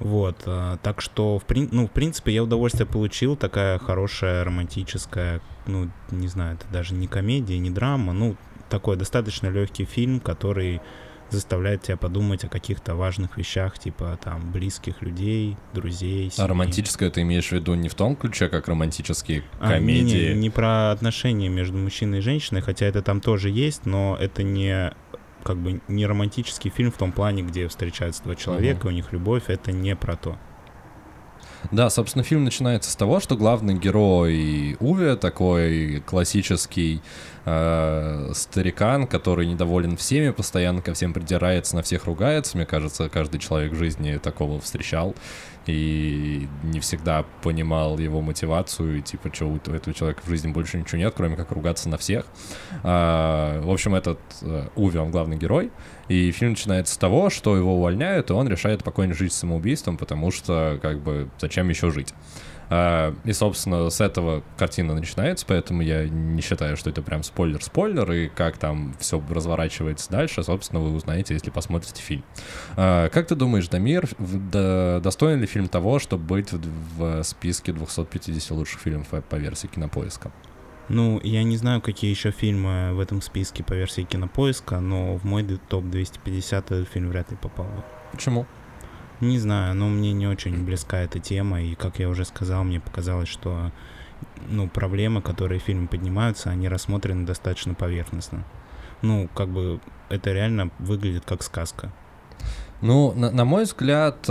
[0.00, 5.40] Вот, а, так что, в, прин- ну, в принципе, я удовольствие получил, такая хорошая романтическая,
[5.66, 8.36] ну, не знаю, это даже не комедия, не драма, ну,
[8.68, 10.80] такой достаточно легкий фильм, который
[11.30, 16.28] заставляет тебя подумать о каких-то важных вещах, типа там близких людей, друзей.
[16.28, 16.48] А семьи.
[16.48, 20.32] романтическое ты имеешь в виду не в том ключе, как романтические А, не, комедии?
[20.32, 24.42] Не, не про отношения между мужчиной и женщиной, хотя это там тоже есть, но это
[24.42, 24.92] не
[25.44, 29.44] как бы не романтический фильм в том плане, где встречаются два человека, у них любовь,
[29.48, 30.36] это не про то.
[31.70, 37.02] Да, собственно, фильм начинается с того, что главный герой Уве, такой классический
[37.44, 42.56] э, старикан, который недоволен всеми, постоянно ко всем придирается, на всех ругается.
[42.56, 45.14] Мне кажется, каждый человек в жизни такого встречал
[45.66, 50.78] и не всегда понимал его мотивацию, и типа, что у этого человека в жизни больше
[50.78, 52.26] ничего нет, кроме как ругаться на всех.
[52.82, 55.70] А, в общем, этот э, Уве, он главный герой,
[56.08, 60.30] и фильм начинается с того, что его увольняют, и он решает покончить жизнь самоубийством, потому
[60.30, 62.12] что, как бы, зачем еще жить?
[62.70, 68.10] А, И, собственно, с этого картина начинается, поэтому я не считаю, что это прям спойлер-спойлер,
[68.12, 72.24] и как там все разворачивается дальше, собственно, вы узнаете, если посмотрите фильм.
[72.76, 78.80] А, Как ты думаешь, Дамир, достоин ли фильм того, чтобы быть в списке 250 лучших
[78.80, 80.32] фильмов по версии Кинопоиска?
[80.88, 85.24] Ну, я не знаю, какие еще фильмы в этом списке по версии Кинопоиска, но в
[85.24, 87.82] мой д- топ-250 этот фильм вряд ли попал бы.
[88.12, 88.46] Почему?
[89.20, 92.80] Не знаю, но мне не очень близка эта тема, и, как я уже сказал, мне
[92.80, 93.70] показалось, что
[94.48, 98.44] ну, проблемы, которые в фильме поднимаются, они рассмотрены достаточно поверхностно.
[99.02, 101.92] Ну, как бы это реально выглядит как сказка.
[102.82, 104.26] Ну, на, на мой взгляд,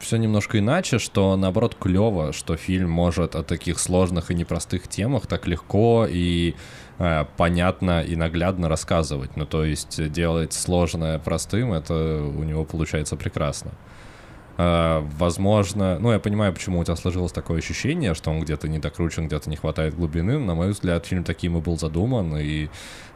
[0.00, 5.26] все немножко иначе, что наоборот клево, что фильм может о таких сложных и непростых темах
[5.26, 6.54] так легко и
[6.98, 9.36] э, понятно и наглядно рассказывать.
[9.36, 13.72] Ну, то есть делать сложное простым, это у него получается прекрасно.
[14.58, 18.78] Э, возможно, ну, я понимаю, почему у тебя сложилось такое ощущение, что он где-то не
[18.78, 20.38] докручен, где-то не хватает глубины.
[20.38, 22.68] На мой взгляд, фильм таким и был задуман, и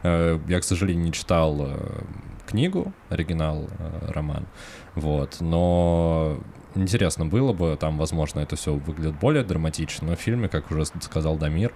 [0.03, 2.03] э, я, к сожалению, не читал э,
[2.47, 4.45] книгу, оригинал, э, роман,
[4.95, 6.39] вот, но
[6.75, 10.85] интересно было бы, там, возможно, это все выглядит более драматично, но в фильме, как уже
[10.85, 11.73] сказал Дамир,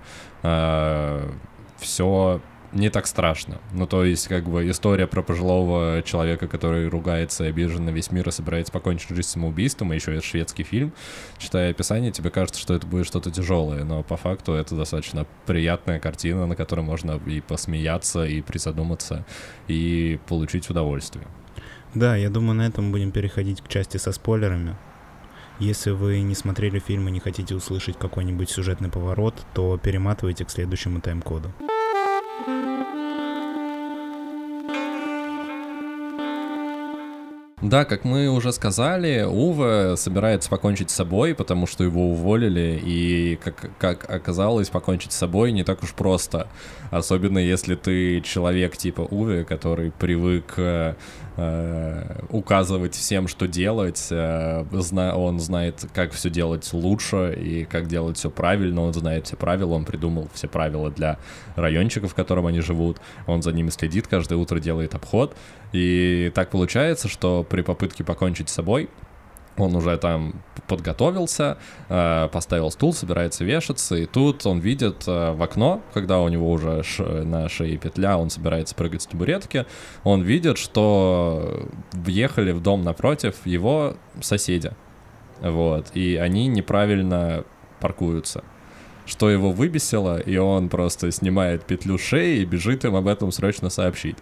[1.77, 2.41] все
[2.73, 3.59] не так страшно.
[3.71, 8.11] Ну, то есть, как бы, история про пожилого человека, который ругается и обижен на весь
[8.11, 10.91] мир и собирается покончить жизнь самоубийством, и еще это шведский фильм.
[11.37, 15.99] Читая описание, тебе кажется, что это будет что-то тяжелое, но по факту это достаточно приятная
[15.99, 19.25] картина, на которой можно и посмеяться, и призадуматься,
[19.69, 21.25] и получить удовольствие.
[21.97, 24.75] Да, я думаю, на этом будем переходить к части со спойлерами.
[25.57, 30.51] Если вы не смотрели фильм и не хотите услышать какой-нибудь сюжетный поворот, то перематывайте к
[30.51, 31.51] следующему тайм-коду.
[37.59, 43.35] Да, как мы уже сказали, Уве собирается покончить с собой, потому что его уволили, и,
[43.43, 46.49] как, как оказалось, покончить с собой не так уж просто.
[46.91, 50.93] Особенно если ты человек типа Уве, который привык э,
[51.35, 54.07] э, указывать всем, что делать.
[54.11, 58.81] Э, зна он знает, как все делать лучше и как делать все правильно.
[58.83, 61.17] Он знает все правила, он придумал все правила для
[61.55, 62.97] райончика, в котором они живут.
[63.25, 65.35] Он за ними следит, каждое утро делает обход.
[65.73, 68.89] И так получается, что при попытке покончить с собой
[69.57, 70.33] он уже там
[70.67, 71.57] подготовился,
[71.89, 76.51] э, поставил стул, собирается вешаться, и тут он видит э, в окно, когда у него
[76.51, 76.83] уже
[77.23, 79.65] на шее петля, он собирается прыгать с табуретки,
[80.03, 84.71] он видит, что въехали в дом напротив его соседи,
[85.41, 87.43] вот, и они неправильно
[87.79, 88.43] паркуются.
[89.05, 93.69] Что его выбесило, и он просто снимает петлю шеи и бежит им об этом срочно
[93.69, 94.17] сообщить.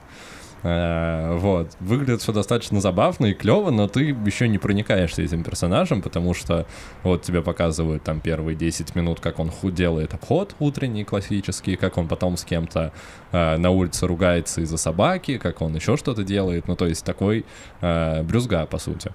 [0.65, 1.77] Э, вот.
[1.79, 6.65] Выглядит все достаточно забавно и клево, но ты еще не проникаешься этим персонажем, потому что
[7.03, 12.07] вот тебе показывают там первые 10 минут, как он делает обход утренний классический, как он
[12.07, 12.93] потом с кем-то
[13.31, 16.67] э, на улице ругается из-за собаки, как он еще что-то делает.
[16.67, 17.45] Ну, то есть такой
[17.81, 19.11] э, брюзга, по сути.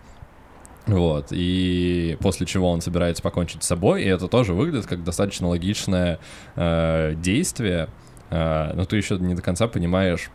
[0.86, 5.48] Вот, и после чего он собирается покончить с собой, и это тоже выглядит как достаточно
[5.48, 6.20] логичное
[6.54, 7.88] э, действие,
[8.30, 10.30] э, но ты еще не до конца понимаешь,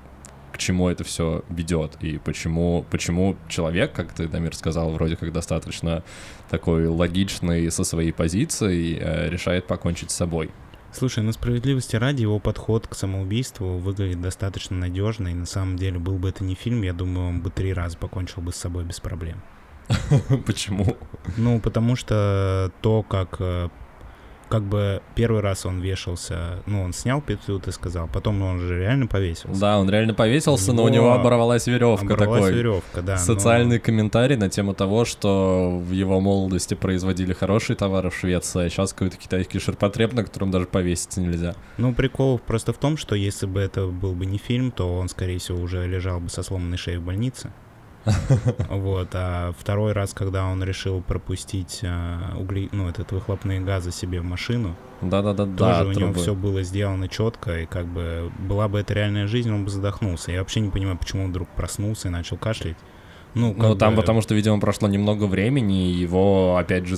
[0.55, 5.33] к чему это все ведет и почему, почему человек, как ты, Дамир, сказал, вроде как
[5.33, 6.01] достаточно
[6.49, 10.49] такой логичный со своей позицией, э, решает покончить с собой.
[10.93, 15.99] Слушай, на справедливости ради его подход к самоубийству выглядит достаточно надежно, и на самом деле
[15.99, 18.85] был бы это не фильм, я думаю, он бы три раза покончил бы с собой
[18.85, 19.41] без проблем.
[20.45, 20.95] Почему?
[21.35, 23.67] Ну, потому что то, как э,
[24.49, 28.79] как бы первый раз он вешался, ну, он снял петлю, ты сказал, потом он же
[28.79, 29.59] реально повесился.
[29.59, 32.53] Да, он реально повесился, но у него оборвалась веревка оборвалась такой.
[32.57, 33.17] веревка, да.
[33.17, 33.83] Социальный но...
[33.83, 38.93] комментарий на тему того, что в его молодости производили хорошие товары в Швеции, а сейчас
[38.93, 41.55] какой-то китайский ширпотреб, на котором даже повеситься нельзя.
[41.77, 45.09] Ну, прикол просто в том, что если бы это был бы не фильм, то он,
[45.09, 47.51] скорее всего, уже лежал бы со сломанной шеей в больнице.
[48.69, 54.21] Вот, а второй раз, когда он решил пропустить а, угли, ну, этот выхлопные газы себе
[54.21, 58.79] в машину, да-да-да, тоже у него все было сделано четко, и как бы была бы
[58.79, 60.31] это реальная жизнь, он бы задохнулся.
[60.31, 62.77] Я вообще не понимаю, почему он вдруг проснулся и начал кашлять.
[63.33, 66.97] Ну, ну там потому что, видимо, прошло немного времени, и его, опять же,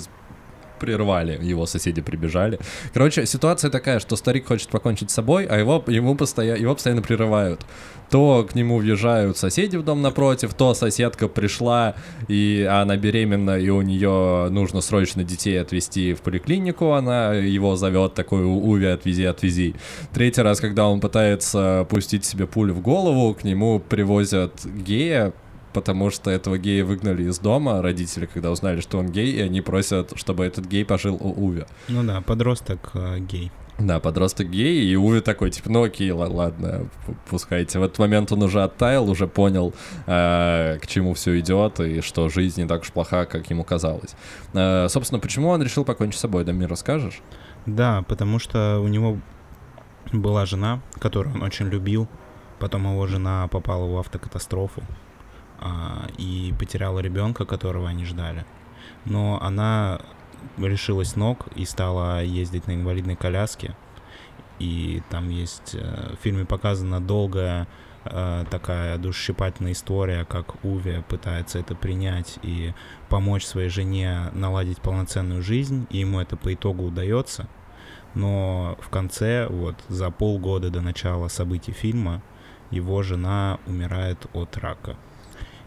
[0.80, 2.60] прервали, его соседи прибежали.
[2.94, 6.56] Короче, ситуация такая, что старик хочет покончить с собой, а его, ему постоя...
[6.56, 7.66] его постоянно прерывают.
[8.10, 11.96] То к нему въезжают соседи в дом напротив, то соседка пришла,
[12.30, 18.14] и она беременна, и у нее нужно срочно детей отвезти в поликлинику, она его зовет
[18.14, 19.76] такой, Уви, отвези, отвези.
[20.14, 25.34] Третий раз, когда он пытается пустить себе пулю в голову, к нему привозят гея,
[25.78, 29.62] потому что этого гея выгнали из дома, родители, когда узнали, что он гей, и они
[29.62, 31.66] просят, чтобы этот гей пожил у Уви.
[31.88, 33.52] Ну да, подросток э, гей.
[33.78, 36.90] Да, подросток гей, и Уви такой, типа, ну окей, ладно,
[37.30, 37.78] пускайте.
[37.78, 39.72] В этот момент он уже оттаял, уже понял,
[40.08, 44.16] э, к чему все идет, и что жизнь не так уж плоха, как ему казалось.
[44.54, 47.22] Э, собственно, почему он решил покончить с собой, Дамир, расскажешь?
[47.68, 49.20] Да, потому что у него
[50.12, 52.08] была жена, которую он очень любил,
[52.58, 55.07] потом его жена попала в автокатастрофу, а,
[56.18, 58.46] и потеряла ребенка, которого они ждали.
[59.06, 60.00] Но она
[60.58, 63.76] решилась ног и стала ездить на инвалидной коляске.
[64.60, 67.68] И там есть э, в фильме показана долгая
[68.06, 72.74] э, такая душесчипательная история, как Уве пытается это принять и
[73.08, 77.48] помочь своей жене наладить полноценную жизнь, и ему это по итогу удается.
[78.16, 82.24] Но в конце, вот за полгода до начала событий фильма,
[82.72, 84.98] его жена умирает от рака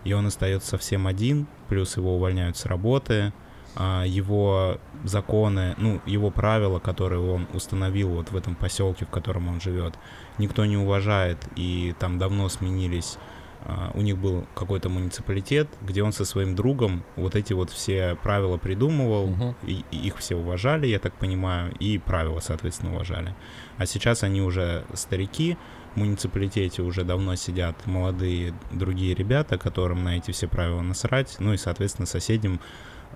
[0.04, 3.32] и он остается совсем один, плюс его увольняют с работы,
[3.76, 9.48] а его законы, ну, его правила, которые он установил вот в этом поселке, в котором
[9.48, 9.94] он живет,
[10.38, 13.18] никто не уважает, и там давно сменились
[13.62, 18.16] Uh, у них был какой-то муниципалитет, где он со своим другом вот эти вот все
[18.22, 19.55] правила придумывал, uh-huh.
[19.66, 23.34] и, и их все уважали, я так понимаю, и правила, соответственно, уважали.
[23.76, 25.59] А сейчас они уже старики,
[25.97, 31.57] муниципалитете уже давно сидят молодые другие ребята, которым на эти все правила насрать, ну и,
[31.57, 32.61] соответственно, соседям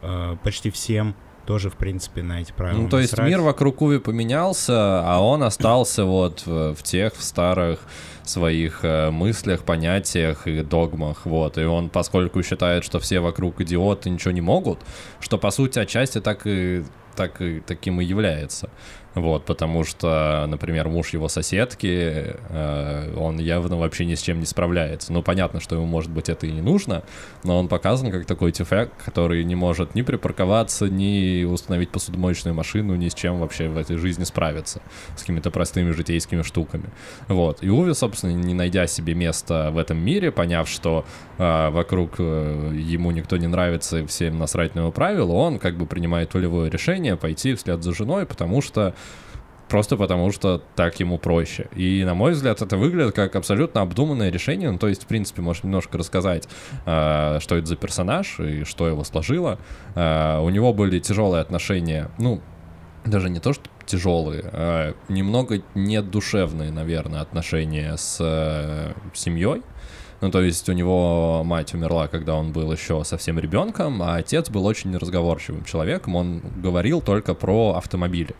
[0.02, 1.14] э, почти всем
[1.46, 3.28] тоже, в принципе, на эти правила Ну, то есть насрать.
[3.28, 7.80] мир вокруг Уви поменялся, а он остался вот в, в тех в старых
[8.22, 11.58] своих э, мыслях, понятиях и догмах, вот.
[11.58, 14.78] И он, поскольку считает, что все вокруг идиоты ничего не могут,
[15.20, 18.70] что, по сути, отчасти так и так и таким и является.
[19.14, 24.46] Вот, потому что, например, муж его соседки, э, он явно вообще ни с чем не
[24.46, 25.12] справляется.
[25.12, 27.04] Ну, понятно, что ему, может быть, это и не нужно,
[27.44, 32.96] но он показан как такой тюфяк, который не может ни припарковаться, ни установить посудомоечную машину,
[32.96, 34.82] ни с чем вообще в этой жизни справиться,
[35.16, 36.90] с какими-то простыми житейскими штуками.
[37.28, 37.62] Вот.
[37.62, 41.04] И Уви, собственно, не найдя себе места в этом мире, поняв, что
[41.38, 45.76] э, вокруг э, ему никто не нравится и всем насрать на его правила, он как
[45.76, 48.94] бы принимает волевое решение пойти вслед за женой, потому что
[49.74, 51.66] просто потому что так ему проще.
[51.74, 54.70] И, на мой взгляд, это выглядит как абсолютно обдуманное решение.
[54.70, 56.48] Ну, то есть, в принципе, можешь немножко рассказать,
[56.86, 59.58] э, что это за персонаж и что его сложило.
[59.96, 62.40] Э, у него были тяжелые отношения, ну,
[63.04, 69.62] даже не то, что тяжелые, а немного недушевные, наверное, отношения с э, семьей.
[70.20, 74.50] Ну, то есть у него мать умерла, когда он был еще совсем ребенком, а отец
[74.50, 76.14] был очень неразговорчивым человеком.
[76.14, 78.36] Он говорил только про автомобили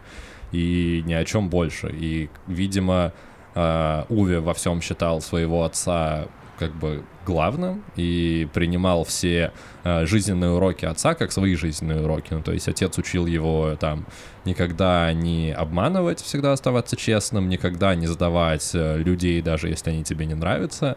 [0.54, 1.90] и ни о чем больше.
[1.92, 3.12] И, видимо,
[3.54, 6.26] э, Уве во всем считал своего отца
[6.58, 9.50] как бы главным и принимал все
[9.82, 12.28] э, жизненные уроки отца как свои жизненные уроки.
[12.30, 14.06] Ну, то есть отец учил его там
[14.44, 20.26] никогда не обманывать, всегда оставаться честным, никогда не сдавать э, людей, даже если они тебе
[20.26, 20.96] не нравятся.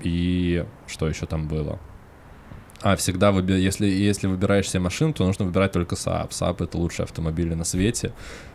[0.00, 1.80] И что еще там было?
[2.80, 3.52] А, всегда, выби...
[3.52, 6.30] если, если выбираешь себе машину, то нужно выбирать только Saab.
[6.30, 8.12] Saab— это лучший автомобиль на свете.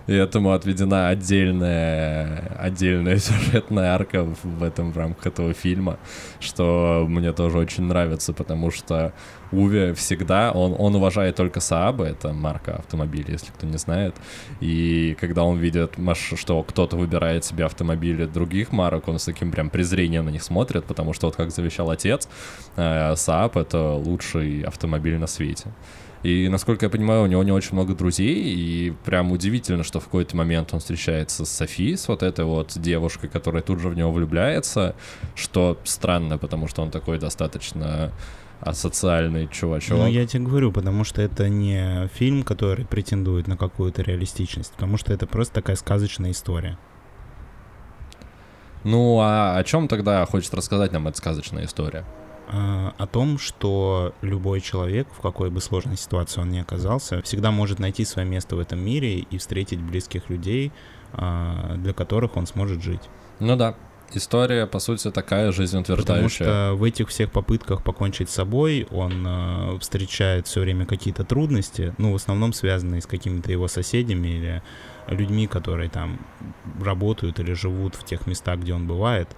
[0.08, 5.98] И этому отведена отдельная, отдельная сюжетная арка в, этом в рамках этого фильма,
[6.40, 9.14] что мне тоже очень нравится, потому что
[9.54, 14.16] Уве всегда, он, он уважает только Saab, это марка автомобиля, если кто не знает.
[14.62, 15.96] И когда он видит,
[16.36, 20.86] что кто-то выбирает себе автомобили других марок, он с таким прям презрением на них смотрит,
[20.86, 22.28] потому что вот как завещал отец,
[22.76, 25.68] э, Saab— это лучший автомобиль на свете.
[26.24, 30.06] И, насколько я понимаю, у него не очень много друзей, и прям удивительно, что в
[30.06, 33.96] какой-то момент он встречается с Софи, с вот этой вот девушкой, которая тут же в
[33.96, 34.96] него влюбляется,
[35.36, 38.14] что странно, потому что он такой достаточно
[38.62, 39.98] асоциальный чувачок.
[39.98, 44.96] Ну, я тебе говорю, потому что это не фильм, который претендует на какую-то реалистичность, потому
[44.98, 46.78] что это просто такая сказочная история.
[48.86, 52.06] Ну, а о чем тогда хочет рассказать нам эта сказочная история?
[52.48, 57.52] А, о том, что любой человек, в какой бы сложной ситуации он ни оказался, всегда
[57.52, 60.72] может найти свое место в этом мире и встретить близких людей,
[61.14, 63.02] а, для которых он сможет жить.
[63.40, 63.76] Ну да,
[64.14, 66.16] история, по сути, такая жизнеутверждающая.
[66.16, 71.24] Потому что в этих всех попытках покончить с собой он э, встречает все время какие-то
[71.24, 74.64] трудности, ну, в основном связанные с какими-то его соседями или
[75.08, 76.20] людьми, которые там
[76.82, 79.30] работают или живут в тех местах, где он бывает.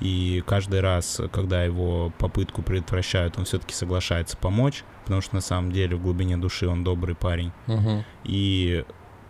[0.00, 5.72] И каждый раз, когда его попытку предотвращают, он все-таки соглашается помочь, потому что на самом
[5.72, 7.52] деле в глубине души он добрый парень.
[7.66, 8.04] Угу.
[8.24, 8.84] И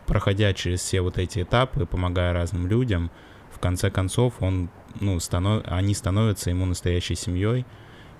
[0.06, 3.10] проходя через все вот эти этапы, помогая разным людям,
[3.50, 4.68] в конце концов он,
[5.00, 5.62] ну, станов...
[5.66, 7.64] они становятся ему настоящей семьей,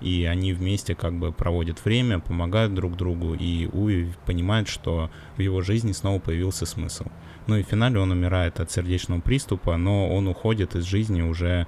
[0.01, 5.41] и они вместе как бы проводят время, помогают друг другу, и Уи понимает, что в
[5.41, 7.05] его жизни снова появился смысл.
[7.47, 11.67] Ну и в финале он умирает от сердечного приступа, но он уходит из жизни уже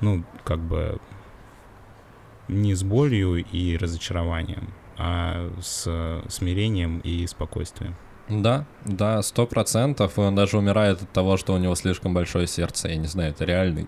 [0.00, 0.98] ну, как бы
[2.48, 7.96] не с болью и разочарованием, а с смирением и спокойствием.
[8.28, 10.18] Да, да, сто процентов.
[10.18, 12.88] Он даже умирает от того, что у него слишком большое сердце.
[12.88, 13.86] Я не знаю, это реальный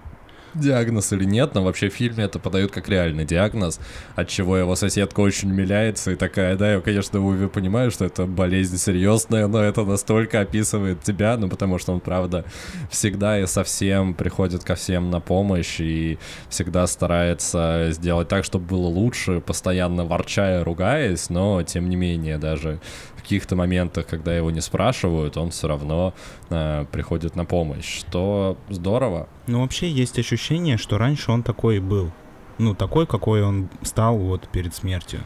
[0.55, 3.81] диагноз или нет, но вообще в фильме это подают как реальный диагноз,
[4.15, 8.27] от чего его соседка очень умиляется и такая, да, я, конечно, Уви понимаю, что это
[8.27, 12.45] болезнь серьезная, но это настолько описывает тебя, ну, потому что он, правда,
[12.91, 16.19] всегда и совсем приходит ко всем на помощь и
[16.49, 22.81] всегда старается сделать так, чтобы было лучше, постоянно ворчая, ругаясь, но, тем не менее, даже
[23.29, 26.15] каких-то моментах, когда его не спрашивают, он все равно
[26.49, 29.29] э, приходит на помощь, что здорово.
[29.47, 32.11] Ну, вообще есть ощущение, что раньше он такой и был.
[32.57, 35.21] Ну, такой, какой он стал вот перед смертью.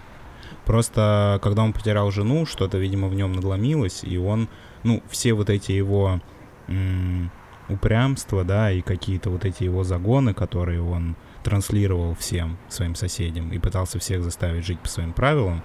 [0.64, 4.48] Просто, когда он потерял жену, что-то, видимо, в нем надломилось, и он,
[4.82, 6.20] ну, все вот эти его
[6.66, 7.30] м-
[7.68, 13.58] упрямства, да, и какие-то вот эти его загоны, которые он транслировал всем своим соседям и
[13.60, 15.62] пытался всех заставить жить по своим правилам,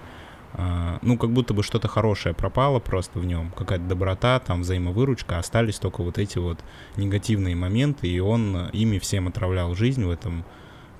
[0.54, 5.38] а, ну, как будто бы что-то хорошее пропало просто в нем, какая-то доброта, там, взаимовыручка,
[5.38, 6.58] остались только вот эти вот
[6.96, 10.44] негативные моменты, и он ими всем отравлял жизнь в этом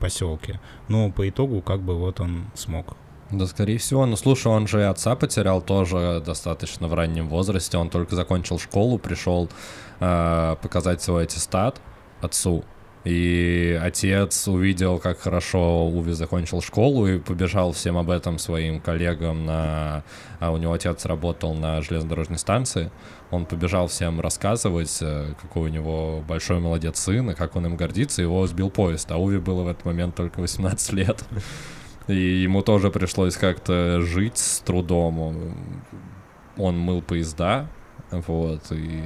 [0.00, 0.60] поселке.
[0.88, 2.96] Но по итогу, как бы, вот он смог
[3.30, 4.06] Да, скорее всего.
[4.06, 7.76] Ну, слушай, он же и отца потерял тоже достаточно в раннем возрасте.
[7.76, 9.50] Он только закончил школу, пришел
[10.00, 11.82] э, показать свой аттестат
[12.22, 12.64] отцу.
[13.08, 19.46] И отец увидел, как хорошо Уви закончил школу и побежал всем об этом своим коллегам
[19.46, 20.04] на...
[20.40, 22.90] А у него отец работал на железнодорожной станции.
[23.30, 27.76] Он побежал всем рассказывать, э, какой у него большой молодец сын, и как он им
[27.76, 28.20] гордится.
[28.20, 31.24] Его сбил поезд, а Уви было в этот момент только 18 лет.
[32.08, 35.18] И ему тоже пришлось как-то жить с трудом.
[35.18, 35.54] Он,
[36.58, 37.68] он мыл поезда,
[38.10, 39.02] вот, и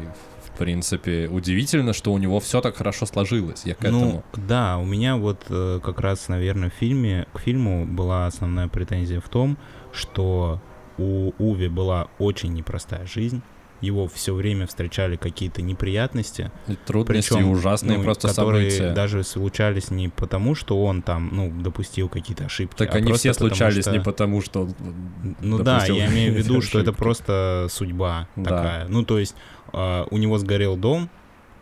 [0.54, 3.62] в принципе, удивительно, что у него все так хорошо сложилось.
[3.64, 4.24] Я к ну, этому.
[4.34, 9.20] да, у меня вот э, как раз, наверное, в фильме, к фильму была основная претензия
[9.20, 9.56] в том,
[9.92, 10.60] что
[10.98, 13.42] у Уви была очень непростая жизнь.
[13.80, 16.52] Его все время встречали какие-то неприятности.
[16.68, 18.94] И трудности, Причем, ужасные ну, просто которые события.
[18.94, 22.76] даже случались не потому, что он там, ну, допустил какие-то ошибки.
[22.76, 24.74] Так а они все потому случались что- не потому, что он
[25.40, 28.50] Ну да, я имею в виду, что это просто судьба Да.
[28.50, 28.86] такая.
[28.88, 29.34] Ну, то есть
[29.72, 31.08] э, у него сгорел дом, Не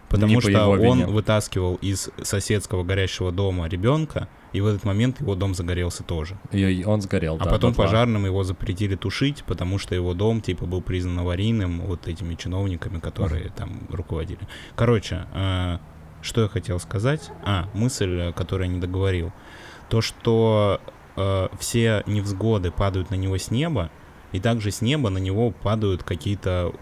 [0.09, 1.07] потому по что его он вине.
[1.07, 6.37] вытаскивал из соседского горящего дома ребенка, и в этот момент его дом загорелся тоже.
[6.51, 7.37] И он сгорел.
[7.37, 7.85] А да, потом дотла.
[7.85, 12.99] пожарным его запретили тушить, потому что его дом типа был признан аварийным вот этими чиновниками,
[12.99, 14.41] которые там руководили.
[14.75, 15.79] Короче, э,
[16.23, 17.31] что я хотел сказать?
[17.45, 19.33] А, мысль, э, которую я не договорил.
[19.89, 20.81] То, что
[21.17, 23.91] э, все невзгоды падают на него с неба,
[24.33, 26.73] и также с неба на него падают какие-то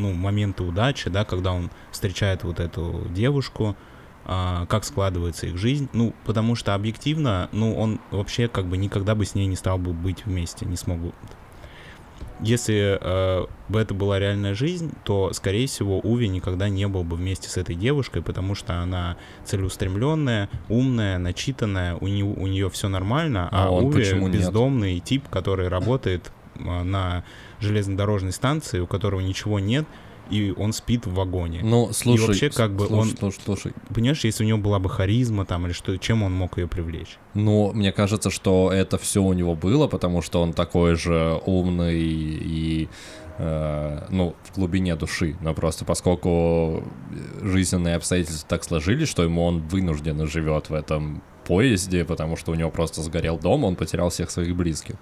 [0.00, 3.76] ну, моменты удачи, да, когда он встречает вот эту девушку,
[4.24, 5.88] а, как складывается их жизнь.
[5.92, 9.78] Ну, потому что объективно, ну, он вообще как бы никогда бы с ней не стал
[9.78, 11.12] бы быть вместе, не смог бы.
[12.42, 17.16] Если э, бы это была реальная жизнь, то, скорее всего, Уви никогда не был бы
[17.16, 22.88] вместе с этой девушкой, потому что она целеустремленная, умная, начитанная, у нее, у нее все
[22.88, 24.38] нормально, а, А он Уви почему нет?
[24.38, 26.32] бездомный тип, который работает
[26.64, 27.24] на
[27.60, 29.86] железнодорожной станции, у которого ничего нет,
[30.30, 31.60] и он спит в вагоне.
[31.64, 33.72] Ну, слушай, вообще, как бы, слушай, он- слушай, слушай.
[33.92, 37.18] Понимаешь, если у него была бы харизма там или что, чем он мог ее привлечь?
[37.34, 41.98] Ну, мне кажется, что это все у него было, потому что он такой же умный
[42.00, 42.88] и,
[43.38, 45.36] э, ну, в глубине души.
[45.40, 46.84] Но просто поскольку
[47.42, 52.54] жизненные обстоятельства так сложились, что ему он вынужденно живет в этом поезде, потому что у
[52.54, 54.94] него просто сгорел дом, он потерял всех своих близких.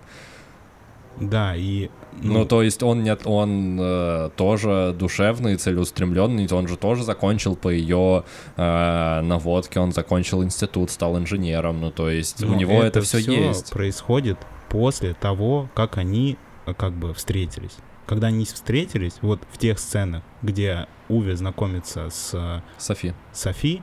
[1.21, 1.91] Да, и...
[2.21, 7.69] Ну, то есть он нет, он э, тоже душевный, целеустремленный, он же тоже закончил по
[7.69, 8.25] ее
[8.57, 13.19] э, наводке, он закончил институт, стал инженером, ну, то есть у но него это, все
[13.19, 13.71] всё есть.
[13.71, 14.39] происходит
[14.69, 16.37] после того, как они
[16.67, 17.77] э, как бы встретились.
[18.07, 23.13] Когда они встретились, вот в тех сценах, где Уве знакомится с э, Софи.
[23.33, 23.83] Софи,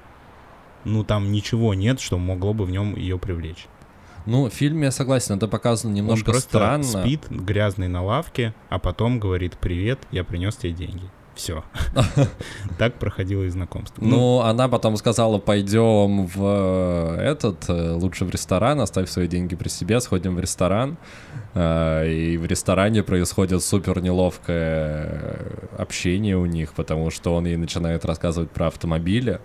[0.84, 3.67] ну там ничего нет, что могло бы в нем ее привлечь.
[4.26, 6.84] Ну, в фильме, я согласен, это показано немножко Он просто странно.
[6.84, 11.03] спит грязный на лавке, а потом говорит «Привет, я принес тебе деньги».
[11.36, 11.63] Все.
[12.78, 14.03] Так проходило и знакомство.
[14.03, 19.53] Ну, она потом сказала, пойдем в э, этот, э, лучше в ресторан, оставь свои деньги
[19.55, 20.97] при себе, сходим в ресторан.
[21.53, 25.41] Э, И в ресторане происходит супер неловкое
[25.78, 29.39] общение у них, потому что он ей начинает рассказывать про автомобили.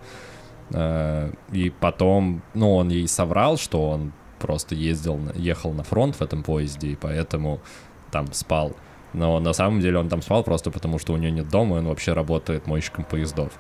[1.53, 6.43] И потом, ну, он ей соврал, что он просто ездил, ехал на фронт в этом
[6.43, 7.61] поезде, и поэтому
[8.11, 8.74] там спал.
[9.12, 11.78] Но на самом деле он там спал просто потому, что у нее нет дома, и
[11.80, 13.53] он вообще работает мойщиком поездов.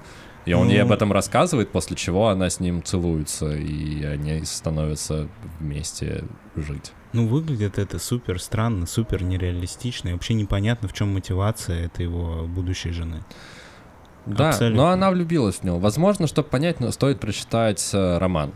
[0.46, 0.86] И он ей Ну.
[0.86, 5.28] об этом рассказывает, после чего она с ним целуется, и они становятся
[5.58, 6.24] вместе
[6.56, 6.92] жить.
[7.12, 12.46] Ну, выглядит это супер странно, супер нереалистично, и вообще непонятно, в чем мотивация этой его
[12.46, 13.22] будущей жены.
[14.26, 14.82] Да, Абсолютно.
[14.84, 15.78] но она влюбилась в него.
[15.78, 18.52] Возможно, чтобы понять, ну, стоит прочитать э, роман.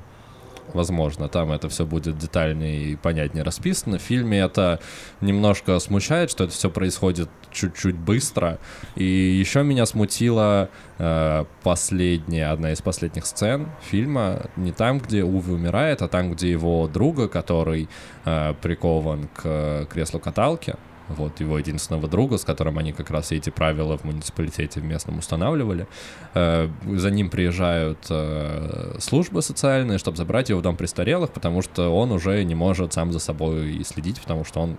[0.73, 3.99] Возможно, там это все будет детальнее и понятнее расписано.
[3.99, 4.81] В фильме это
[5.21, 8.59] немножко смущает, что это все происходит чуть-чуть быстро.
[8.97, 14.47] И еще меня смутила э, последняя, одна из последних сцен фильма.
[14.57, 17.89] Не там, где Уви умирает, а там, где его друга, который
[18.25, 20.75] э, прикован к э, креслу каталки,
[21.09, 25.19] вот его единственного друга, с которым они как раз эти правила в муниципалитете в местном
[25.19, 25.87] устанавливали.
[26.35, 31.95] Э, За ним приезжают э, службы социальные, чтобы забрать его в дом престарелых, потому что
[31.95, 34.79] он уже не может сам за собой и следить, потому что он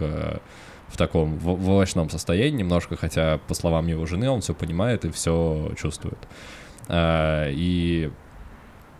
[0.00, 0.38] э,
[0.88, 5.10] в таком в овощном состоянии немножко, хотя, по словам его жены, он все понимает и
[5.10, 6.18] все чувствует.
[6.90, 8.12] И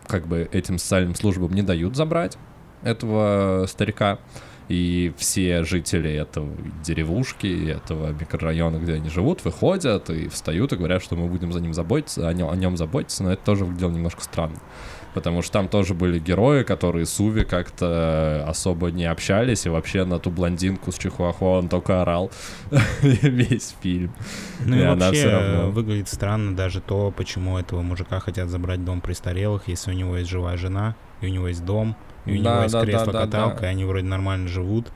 [0.08, 2.36] как бы этим социальным службам не дают забрать
[2.82, 4.18] этого старика.
[4.68, 6.48] И все жители этого
[6.82, 11.60] деревушки, этого микрорайона, где они живут, выходят и встают и говорят, что мы будем за
[11.60, 14.56] ним заботиться, о нем, о нем заботиться, но это тоже выглядело немножко странно.
[15.12, 20.04] Потому что там тоже были герои, которые с Уви как-то особо не общались, и вообще
[20.04, 22.32] на ту блондинку с Чихуахуа он только орал
[23.02, 24.12] весь фильм.
[24.64, 25.70] Ну и, И вообще равно.
[25.70, 30.30] выглядит странно даже то, почему этого мужика хотят забрать дом престарелых, если у него есть
[30.30, 31.94] живая жена, и у него есть дом,
[32.26, 33.66] и у Да, него есть да, кресло-каталка, да, да.
[33.68, 34.92] и они вроде нормально живут.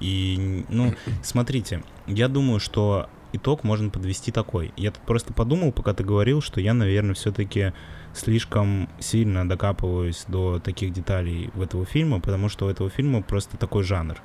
[0.00, 4.72] И, ну, смотрите, я думаю, что итог можно подвести такой.
[4.76, 7.72] Я тут просто подумал, пока ты говорил, что я, наверное, все-таки
[8.12, 13.56] слишком сильно докапываюсь до таких деталей в этого фильма, потому что у этого фильма просто
[13.56, 14.16] такой жанр.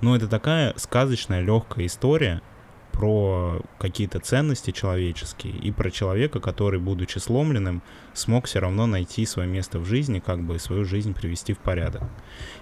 [0.00, 2.42] Ну, это такая сказочная, легкая история
[2.96, 7.82] про какие-то ценности человеческие и про человека, который, будучи сломленным,
[8.14, 12.02] смог все равно найти свое место в жизни, как бы свою жизнь привести в порядок.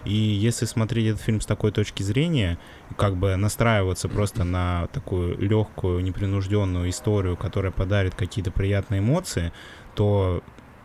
[0.05, 2.59] И если смотреть этот фильм с такой точки зрения,
[2.97, 9.53] как бы настраиваться просто на такую легкую, непринужденную историю, которая подарит какие-то приятные эмоции,
[9.95, 10.43] то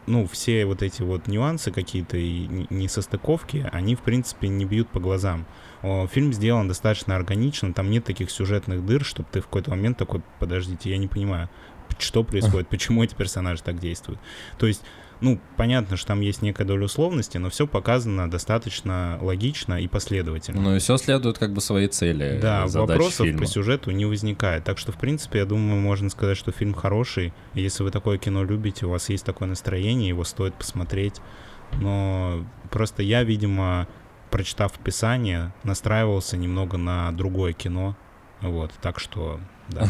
[0.10, 5.00] ну, все вот эти вот нюансы какие-то и несостыковки, они, в принципе, не бьют по
[5.00, 5.46] глазам.
[6.12, 10.22] Фильм сделан достаточно органично, там нет таких сюжетных дыр, чтобы ты в какой-то момент такой,
[10.40, 11.50] подождите, я не понимаю,
[12.00, 14.20] что происходит, почему эти персонажи так действуют.
[14.58, 14.82] То есть,
[15.22, 20.62] ну, понятно, что там есть некая доля условности, но все показано достаточно логично и последовательно.
[20.62, 22.40] Ну и все следует как бы своей цели.
[22.42, 23.40] Да, задач вопросов фильма.
[23.40, 24.64] по сюжету не возникает.
[24.64, 27.34] Так что, в принципе, я думаю, можно сказать, что фильм хороший.
[27.54, 31.20] Если вы такое кино любите, у вас есть такое настроение, его стоит посмотреть.
[31.74, 33.88] Но просто я, видимо,
[34.32, 37.98] прочитав описание, настраивался немного на другое кино.
[38.42, 39.90] Вот, так что, да.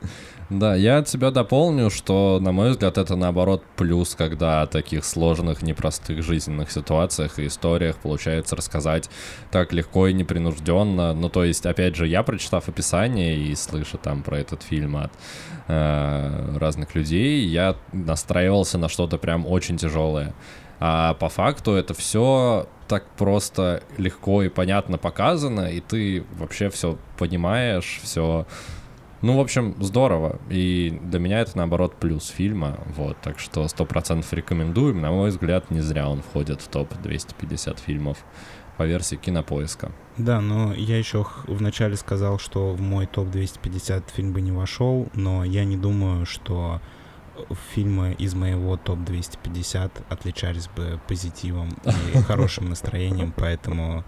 [0.50, 5.04] Да, я от себя дополню, что, на мой взгляд, это наоборот плюс, когда о таких
[5.04, 9.10] сложных, непростых жизненных ситуациях и историях получается рассказать
[9.50, 11.12] так легко и непринужденно.
[11.12, 15.12] Ну, то есть, опять же, я, прочитав описание и слыша там про этот фильм от
[15.66, 20.34] э, разных людей, я настраивался на что-то прям очень тяжелое.
[20.80, 26.96] А по факту это все так просто легко и понятно показано, и ты вообще все
[27.18, 28.46] понимаешь, все
[29.20, 30.38] ну, в общем, здорово.
[30.48, 32.78] И для меня это, наоборот, плюс фильма.
[32.96, 35.00] Вот, так что сто процентов рекомендуем.
[35.00, 38.18] На мой взгляд, не зря он входит в топ 250 фильмов
[38.76, 39.90] по версии кинопоиска.
[40.16, 45.44] Да, но я еще вначале сказал, что в мой топ-250 фильм бы не вошел, но
[45.44, 46.80] я не думаю, что
[47.36, 51.70] э, фильмы из моего топ-250 отличались бы позитивом
[52.14, 54.04] и хорошим настроением, поэтому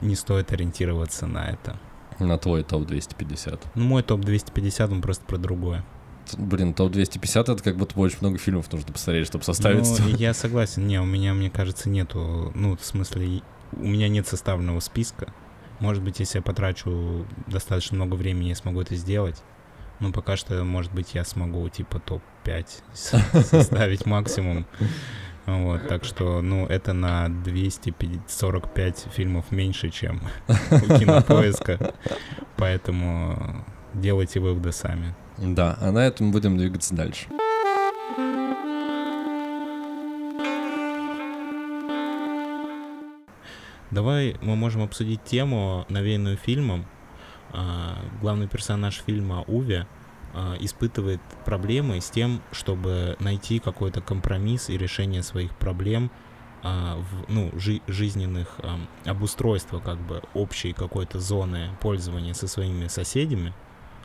[0.00, 1.78] не стоит ориентироваться на это.
[2.18, 3.66] На твой топ 250.
[3.74, 5.84] Ну, мой топ-250, он просто про другое.
[6.36, 9.86] Блин, топ 250 это как будто очень много фильмов нужно посмотреть, чтобы составить.
[10.00, 10.86] Ну, я согласен.
[10.86, 12.52] Не, у меня, мне кажется, нету...
[12.54, 13.42] Ну, в смысле,
[13.72, 15.32] у меня нет составленного списка.
[15.80, 19.42] Может быть, если я потрачу достаточно много времени, я смогу это сделать.
[20.00, 24.66] Но пока что, может быть, я смогу, типа, топ-5 с- составить максимум.
[25.48, 30.52] Вот, так что, ну, это на 245 фильмов меньше, чем у
[30.98, 31.94] кинопоиска.
[32.58, 35.14] Поэтому делайте выводы сами.
[35.38, 37.28] Да, а на этом будем двигаться дальше.
[43.90, 46.84] Давай мы можем обсудить тему, навеянную фильмом.
[47.54, 49.86] А, Главный персонаж фильма Уви а,
[50.60, 56.10] испытывает проблемы с тем, чтобы найти какой-то компромисс и решение своих проблем,
[56.62, 58.58] а, в, ну, жи- жизненных
[59.04, 63.54] обустройства как бы общей какой-то зоны пользования со своими соседями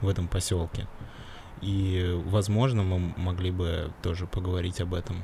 [0.02, 0.88] в этом поселке.
[1.62, 5.24] И, возможно, мы могли бы тоже поговорить об этом,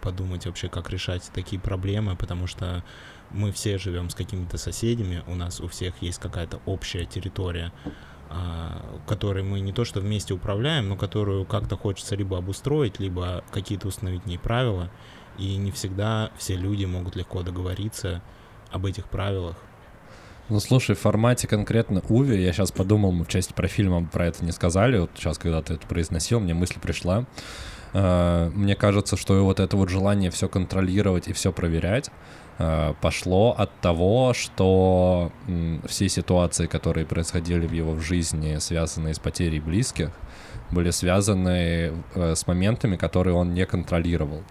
[0.00, 2.84] подумать вообще, как решать такие проблемы, потому что
[3.30, 7.90] мы все живем с какими-то соседями, у нас у всех есть какая-то общая территория, а,
[9.06, 13.88] которой мы не то что вместе управляем, но которую как-то хочется либо обустроить, либо какие-то
[13.88, 14.90] установить в ней правила,
[15.38, 18.22] и не всегда все люди могут легко договориться
[18.70, 19.56] об этих правилах.
[20.48, 24.26] Ну, слушай, в формате конкретно Уви, я сейчас подумал, мы в части про фильм про
[24.26, 27.26] это не сказали, вот сейчас, когда ты это произносил, мне мысль пришла.
[27.92, 32.10] Э, Мне кажется, что вот это вот желание все контролировать и все проверять
[33.00, 35.30] пошло от того, что
[35.86, 40.10] все ситуации, которые происходили в его жизни, связанные с потерей близких,
[40.70, 44.42] были связаны э, с моментами, которые он не контролировал.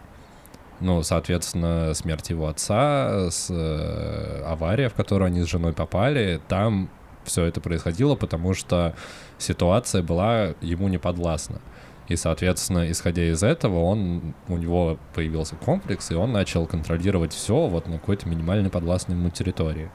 [0.79, 6.89] Ну, соответственно, смерть его отца, с, э, авария, в которую они с женой попали, там
[7.23, 8.95] все это происходило, потому что
[9.37, 11.61] ситуация была ему не подвластна.
[12.07, 17.67] И, соответственно, исходя из этого, он, у него появился комплекс, и он начал контролировать все
[17.67, 19.91] вот на какой-то минимальной подвластной ему территории.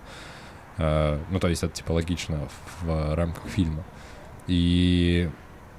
[0.77, 2.49] Э, ну, то есть это типа логично
[2.83, 3.85] в, рамках фильма.
[4.47, 5.31] И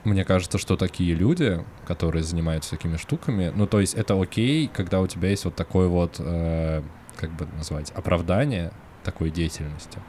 [0.04, 5.02] мне кажется, что такие люди, которые занимаются такими штуками, ну, то есть это окей, когда
[5.02, 6.82] у тебя есть вот такое вот, э,
[7.16, 8.72] как бы назвать, оправдание
[9.04, 10.00] такой деятельности.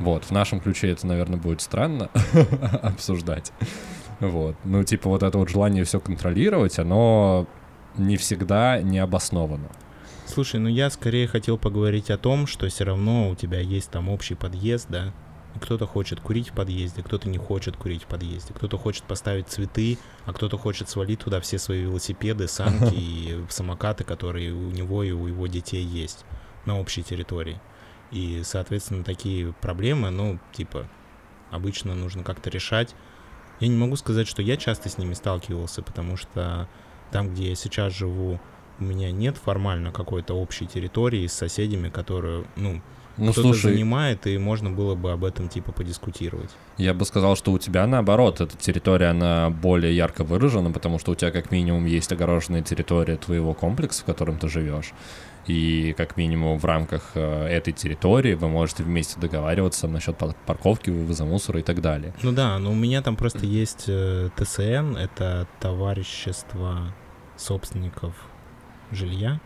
[0.00, 2.10] Вот, в нашем ключе это, наверное, будет странно
[2.82, 3.52] обсуждать.
[4.20, 7.46] Вот, ну, типа вот это вот желание все контролировать, оно
[7.96, 9.68] не всегда не обосновано.
[10.26, 14.08] Слушай, ну я скорее хотел поговорить о том, что все равно у тебя есть там
[14.08, 15.12] общий подъезд, да,
[15.60, 19.98] кто-то хочет курить в подъезде, кто-то не хочет курить в подъезде, кто-то хочет поставить цветы,
[20.26, 25.10] а кто-то хочет свалить туда все свои велосипеды, санки и самокаты, которые у него и
[25.10, 26.24] у его детей есть
[26.66, 27.60] на общей территории.
[28.10, 30.88] И, соответственно, такие проблемы, ну, типа,
[31.50, 32.94] обычно нужно как-то решать.
[33.60, 36.68] Я не могу сказать, что я часто с ними сталкивался, потому что
[37.10, 38.40] там, где я сейчас живу,
[38.78, 42.80] у меня нет формально какой-то общей территории с соседями, которую, ну,
[43.18, 46.50] Ну, кто-то слушай, занимает, и можно было бы об этом типа подискутировать.
[46.78, 51.12] я бы сказал, что у тебя наоборот, эта территория, она более ярко выражена, потому что
[51.12, 54.92] у тебя как минимум есть огороженная территория твоего комплекса, в котором ты живешь.
[55.46, 60.90] И как минимум в рамках э, этой территории вы можете вместе договариваться насчет пар- парковки,
[60.90, 62.14] вывоза мусора и так далее.
[62.22, 66.92] Ну да, но у меня там просто есть э, ТСН, это товарищество
[67.36, 68.14] собственников
[68.92, 69.40] жилья.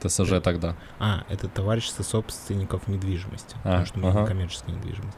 [0.00, 0.76] ТСЖ тогда.
[0.98, 4.26] А, это товарищество собственников недвижимости, А, потому что у меня ага.
[4.26, 5.16] коммерческая недвижимость.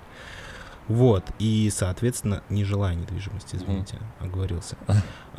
[0.89, 4.77] Вот, и, соответственно, не жилая недвижимость, извините, оговорился.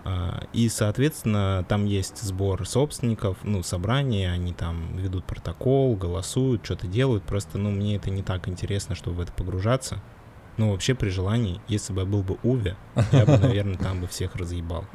[0.06, 6.88] А, И, соответственно, там есть сбор собственников, ну, собрание, они там ведут протокол, голосуют, что-то
[6.88, 7.26] делают.
[7.26, 10.02] Просто, ну, мне это не так интересно, чтобы в это погружаться.
[10.56, 12.78] Ну, вообще, при желании, если бы я был бы Уве,
[13.12, 14.86] я бы, наверное, там бы всех разъебал.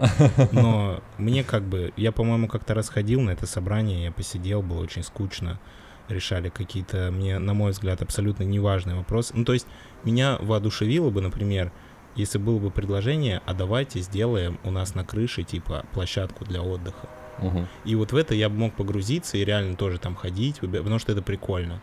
[0.53, 1.93] Но мне как бы...
[1.97, 5.61] Я, по-моему, как-то раз ходил на это собрание, я посидел, было очень скучно.
[6.09, 9.33] Решали какие-то, мне, на мой взгляд, абсолютно неважные вопросы.
[9.35, 9.67] Ну, то есть,
[10.05, 11.73] меня воодушевило бы, например,
[12.15, 17.09] если было бы предложение, а давайте сделаем у нас на крыше, типа, площадку для отдыха.
[17.39, 17.67] Мгм.
[17.85, 21.13] И вот в это я бы мог погрузиться и реально тоже там ходить, потому что
[21.13, 21.81] это прикольно.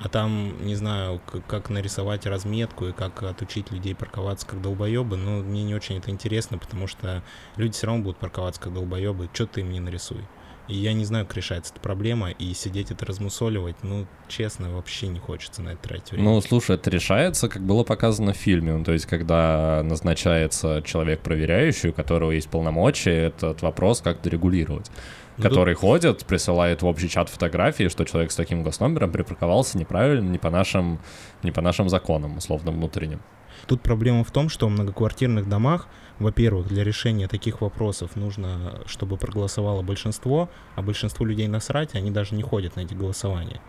[0.00, 5.42] А там, не знаю, как нарисовать разметку и как отучить людей парковаться как долбоебы, ну,
[5.42, 7.22] мне не очень это интересно, потому что
[7.56, 10.24] люди все равно будут парковаться как долбоебы, что ты им не нарисуй.
[10.68, 15.08] И я не знаю, как решается эта проблема, и сидеть это размусоливать, ну, честно, вообще
[15.08, 16.24] не хочется на это тратить время.
[16.24, 18.74] Ну, слушай, это решается, как было показано в фильме.
[18.74, 24.90] Ну, то есть, когда назначается человек проверяющий, у которого есть полномочия, этот вопрос как-то регулировать.
[25.38, 29.78] Ну, тут- который ходит, присылает в общий чат фотографии, что человек с таким госномером припарковался
[29.78, 30.98] неправильно, не по нашим,
[31.42, 33.20] не по нашим законам, условно внутренним.
[33.66, 35.88] Тут проблема в том, что в многоквартирных домах,
[36.18, 42.34] во-первых, для решения таких вопросов нужно, чтобы проголосовало большинство, а большинству людей насрать, они даже
[42.34, 43.60] не ходят на эти голосования.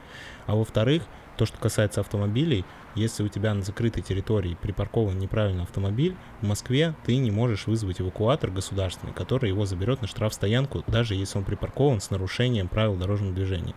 [0.48, 1.04] А во-вторых,
[1.38, 6.96] то, что касается автомобилей, если у тебя на закрытой территории припаркован неправильно автомобиль, в Москве
[7.06, 12.02] ты не можешь вызвать эвакуатор государственный, который его заберет на штрафстоянку, даже если он припаркован
[12.02, 13.76] с нарушением правил дорожного движения.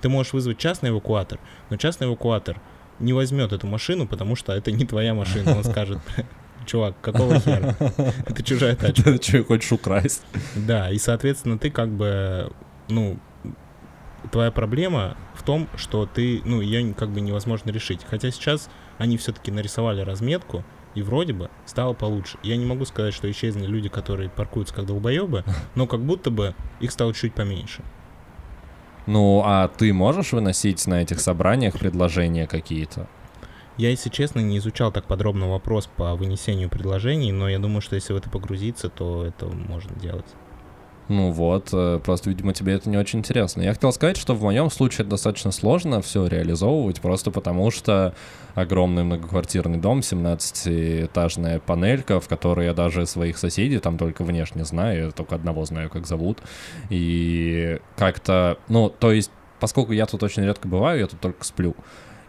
[0.00, 1.38] Ты можешь вызвать частный эвакуатор,
[1.70, 2.60] но частный эвакуатор
[2.98, 5.56] не возьмет эту машину, потому что это не твоя машина.
[5.56, 6.00] Он скажет,
[6.66, 7.74] чувак, какого хера?
[8.26, 9.18] Это чужая тачка.
[9.18, 10.22] Ты хочешь украсть?
[10.54, 12.52] Да, и, соответственно, ты как бы,
[12.88, 13.18] ну,
[14.30, 18.00] твоя проблема в том, что ты, ну, ее как бы невозможно решить.
[18.08, 22.38] Хотя сейчас они все-таки нарисовали разметку, и вроде бы стало получше.
[22.42, 25.44] Я не могу сказать, что исчезли люди, которые паркуются как долбоебы,
[25.74, 27.82] но как будто бы их стало чуть поменьше.
[29.06, 33.08] Ну, а ты можешь выносить на этих собраниях предложения какие-то?
[33.76, 37.94] Я, если честно, не изучал так подробно вопрос по вынесению предложений, но я думаю, что
[37.94, 40.26] если в это погрузиться, то это можно делать.
[41.10, 43.62] Ну вот, э, просто, видимо, тебе это не очень интересно.
[43.62, 48.14] Я хотел сказать, что в моем случае это достаточно сложно все реализовывать, просто потому что
[48.54, 55.06] огромный многоквартирный дом, 17-этажная панелька, в которой я даже своих соседей там только внешне знаю,
[55.06, 56.38] я только одного знаю, как зовут.
[56.90, 61.74] И как-то, ну, то есть, поскольку я тут очень редко бываю, я тут только сплю.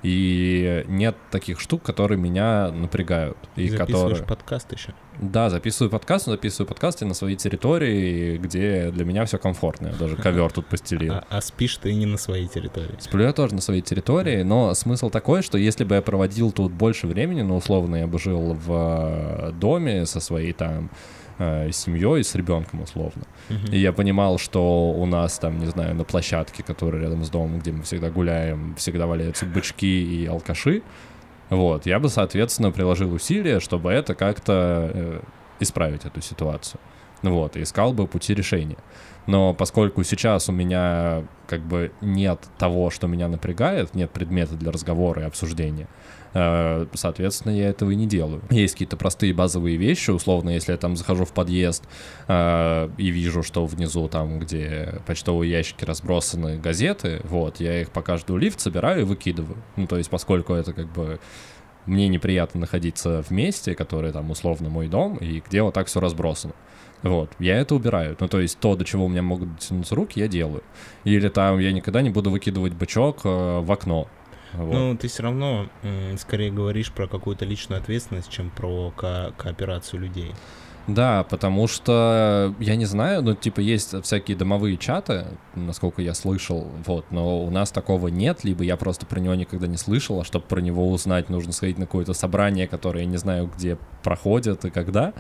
[0.04, 3.38] И нет таких штук, которые меня напрягают.
[3.56, 4.24] И Записываешь которые...
[4.24, 4.94] подкаст еще.
[5.20, 9.88] Да, записываю подкаст, но записываю подкасты на своей территории, где для меня все комфортно.
[9.88, 11.14] Я даже ковер тут постелил.
[11.14, 12.96] А, а спишь ты не на своей территории.
[13.00, 16.72] Сплю я тоже на своей территории, но смысл такой, что если бы я проводил тут
[16.72, 20.90] больше времени, ну, условно, я бы жил в э, доме со своей там
[21.42, 23.24] э, семьей, с ребенком, условно.
[23.50, 23.74] Мгм.
[23.74, 27.60] И я понимал, что у нас там, не знаю, на площадке, которая рядом с домом,
[27.60, 30.82] где мы всегда гуляем, всегда валяются бычки и алкаши.
[31.50, 35.22] Вот, я бы, соответственно, приложил усилия, чтобы это как-то э,
[35.60, 36.80] исправить эту ситуацию.
[37.24, 38.78] Вот, и искал бы пути решения.
[39.28, 44.72] Но поскольку сейчас у меня как бы нет того, что меня напрягает, нет предмета для
[44.72, 45.88] разговора и обсуждения,
[46.34, 48.42] э, соответственно, я этого и не делаю.
[48.50, 51.84] Есть какие-то простые базовые вещи, условно, если я там захожу в подъезд
[52.28, 58.02] э, и вижу, что внизу там, где почтовые ящики разбросаны газеты, вот, я их по
[58.02, 59.58] каждому лифт собираю и выкидываю.
[59.76, 61.20] Ну, то есть, поскольку это как бы
[61.86, 66.00] мне неприятно находиться в месте, которое там условно мой дом, и где вот так все
[66.00, 66.54] разбросано.
[67.04, 68.16] Вот, я это убираю.
[68.20, 70.64] Ну, то есть то, до чего у меня могут дотянуться руки, я делаю.
[71.04, 74.08] Или там я никогда не буду выкидывать бычок э, в окно.
[74.54, 74.74] Вот.
[74.74, 75.70] Ну, ты все равно
[76.18, 80.34] скорее говоришь про какую-то личную ответственность, чем про ко- кооперацию людей.
[80.94, 85.26] Да, потому что, я не знаю, ну, типа, есть всякие домовые чаты,
[85.56, 89.68] насколько я слышал, вот, но у нас такого нет, либо я просто про него никогда
[89.68, 93.18] не слышал, а чтобы про него узнать, нужно сходить на какое-то собрание, которое я не
[93.18, 95.14] знаю, где проходит и когда,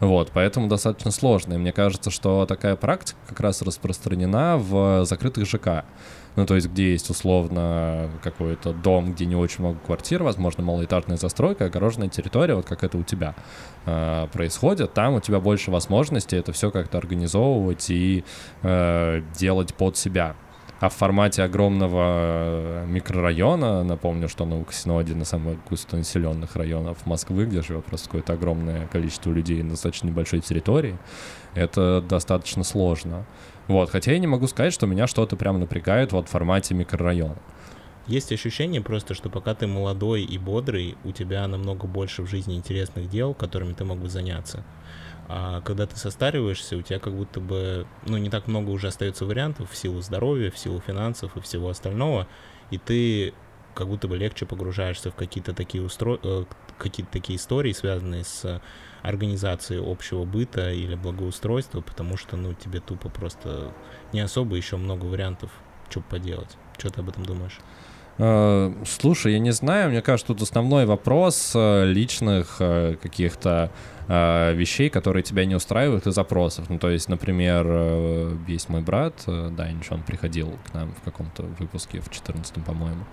[0.00, 5.46] вот, поэтому достаточно сложно, и мне кажется, что такая практика как раз распространена в закрытых
[5.46, 5.84] ЖК,
[6.36, 11.16] ну, то есть, где есть условно какой-то дом, где не очень много квартир, возможно, малоэтажная
[11.16, 13.34] застройка, огороженная территория, вот как это у тебя
[13.84, 18.24] э, происходит, там у тебя больше возможностей это все как-то организовывать и
[18.62, 20.34] э, делать под себя.
[20.82, 27.62] А в формате огромного микрорайона, напомню, что на Уксиноде, на самых густонаселенных районах Москвы, где
[27.62, 30.98] живет просто какое-то огромное количество людей на достаточно небольшой территории,
[31.54, 33.26] это достаточно сложно.
[33.68, 37.36] Вот, хотя я не могу сказать, что меня что-то прям напрягает вот в формате микрорайона.
[38.08, 42.56] Есть ощущение просто, что пока ты молодой и бодрый, у тебя намного больше в жизни
[42.56, 44.64] интересных дел, которыми ты мог бы заняться.
[45.28, 49.24] А когда ты состариваешься, у тебя как будто бы, ну, не так много уже остается
[49.24, 52.26] вариантов в силу здоровья, в силу финансов и всего остального,
[52.70, 53.32] и ты
[53.74, 56.18] как будто бы легче погружаешься в какие-то такие устро...
[56.22, 56.44] э,
[56.76, 58.60] какие-то такие истории, связанные с
[59.02, 63.72] организацией общего быта или благоустройства, потому что, ну, тебе тупо просто
[64.12, 65.50] не особо еще много вариантов,
[65.90, 66.56] что поделать.
[66.78, 67.58] Что ты об этом думаешь?
[68.18, 72.56] Э, слушай, я не знаю, мне кажется, тут основной вопрос э, личных
[74.08, 76.70] э, вещей, которые тебя не устраивают, и запросов.
[76.70, 77.66] Ну, то есть, например,
[78.48, 83.04] есть мой брат, Данич, он приходил к нам в каком-то выпуске, в 14 по-моему.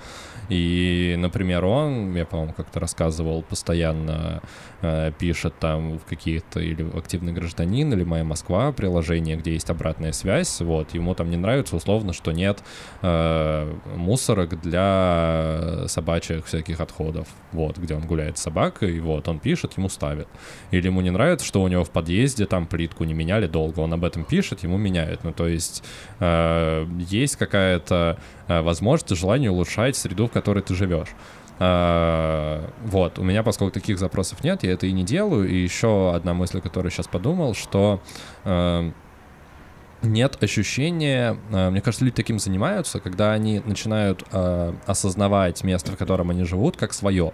[0.49, 4.41] И, например, он, я, по-моему, как-то рассказывал, постоянно
[4.81, 10.11] э, пишет там в какие-то или активный гражданин, или моя Москва приложение, где есть обратная
[10.11, 10.59] связь.
[10.61, 12.63] Вот, ему там не нравится условно, что нет
[13.01, 17.27] э, мусорок для собачьих всяких отходов.
[17.51, 20.27] Вот, где он гуляет с собакой, и вот он пишет, ему ставят.
[20.71, 23.79] Или ему не нравится, что у него в подъезде там плитку не меняли долго.
[23.79, 25.23] Он об этом пишет, ему меняют.
[25.23, 25.83] Ну, то есть
[26.19, 28.17] э, есть какая-то
[28.47, 31.09] э, возможность желание улучшать среду, в которой ты живешь.
[31.59, 35.49] Uh, вот, у меня, поскольку таких запросов нет, я это и не делаю.
[35.49, 38.01] И еще одна мысль, которую сейчас подумал, что
[38.45, 38.93] uh,
[40.01, 44.23] нет ощущения, мне кажется, люди таким занимаются, когда они начинают
[44.85, 47.33] осознавать место, в котором они живут, как свое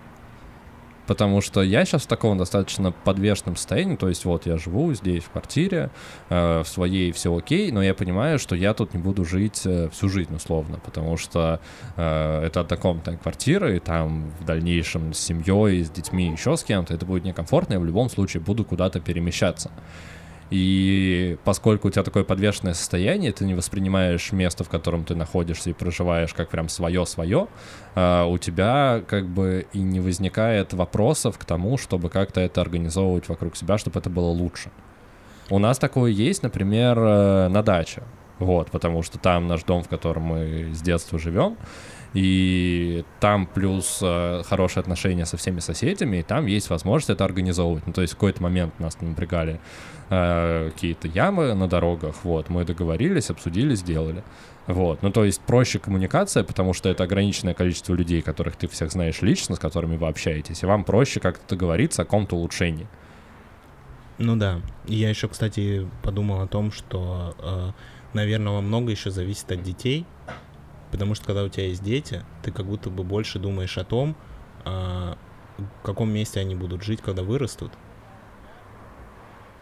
[1.08, 5.24] потому что я сейчас в таком достаточно подвешенном состоянии, то есть вот я живу здесь
[5.24, 5.90] в квартире,
[6.30, 9.90] э, в своей все окей, но я понимаю, что я тут не буду жить э,
[9.90, 11.60] всю жизнь условно, потому что
[11.96, 16.94] э, это однокомнатная квартира, и там в дальнейшем с семьей, с детьми, еще с кем-то
[16.94, 19.72] это будет некомфортно, я в любом случае буду куда-то перемещаться.
[20.52, 25.72] И поскольку у тебя такое подвешенное состояние, ты не воспринимаешь место, в котором ты находишься
[25.72, 27.48] и проживаешь как прям свое-свое,
[27.96, 33.28] а, у тебя как бы и не возникает вопросов к тому, чтобы как-то это организовывать
[33.28, 34.70] вокруг себя, чтобы это было лучше.
[35.50, 38.04] У нас такое есть, например, э, на даче.
[38.40, 41.56] Вот, потому что там наш дом, в котором мы с детства живем,
[42.16, 47.86] и там плюс э, хорошие отношения со всеми соседями, и там есть возможность это организовывать.
[47.86, 49.60] Ну, то есть в какой-то момент нас напрягали
[50.10, 54.24] э, какие-то ямы на дорогах, вот, мы договорились, обсудили, сделали.
[54.66, 58.94] Вот, ну то есть проще коммуникация, потому что это ограниченное количество людей, которых ты всех
[58.94, 62.88] знаешь лично, с которыми вы общаетесь, и вам проще как-то договориться о каком-то улучшении.
[64.20, 64.62] Ну да.
[64.86, 67.72] Я еще, кстати, подумал о том, что, э,
[68.14, 70.06] наверное, во много еще зависит от детей,
[70.92, 74.16] Потому что когда у тебя есть дети, ты как будто бы больше думаешь о том,
[74.64, 75.18] а,
[75.58, 77.72] в каком месте они будут жить, когда вырастут.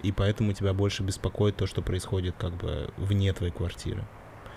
[0.02, 4.04] И поэтому тебя больше беспокоит то, что происходит как бы вне твоей квартиры.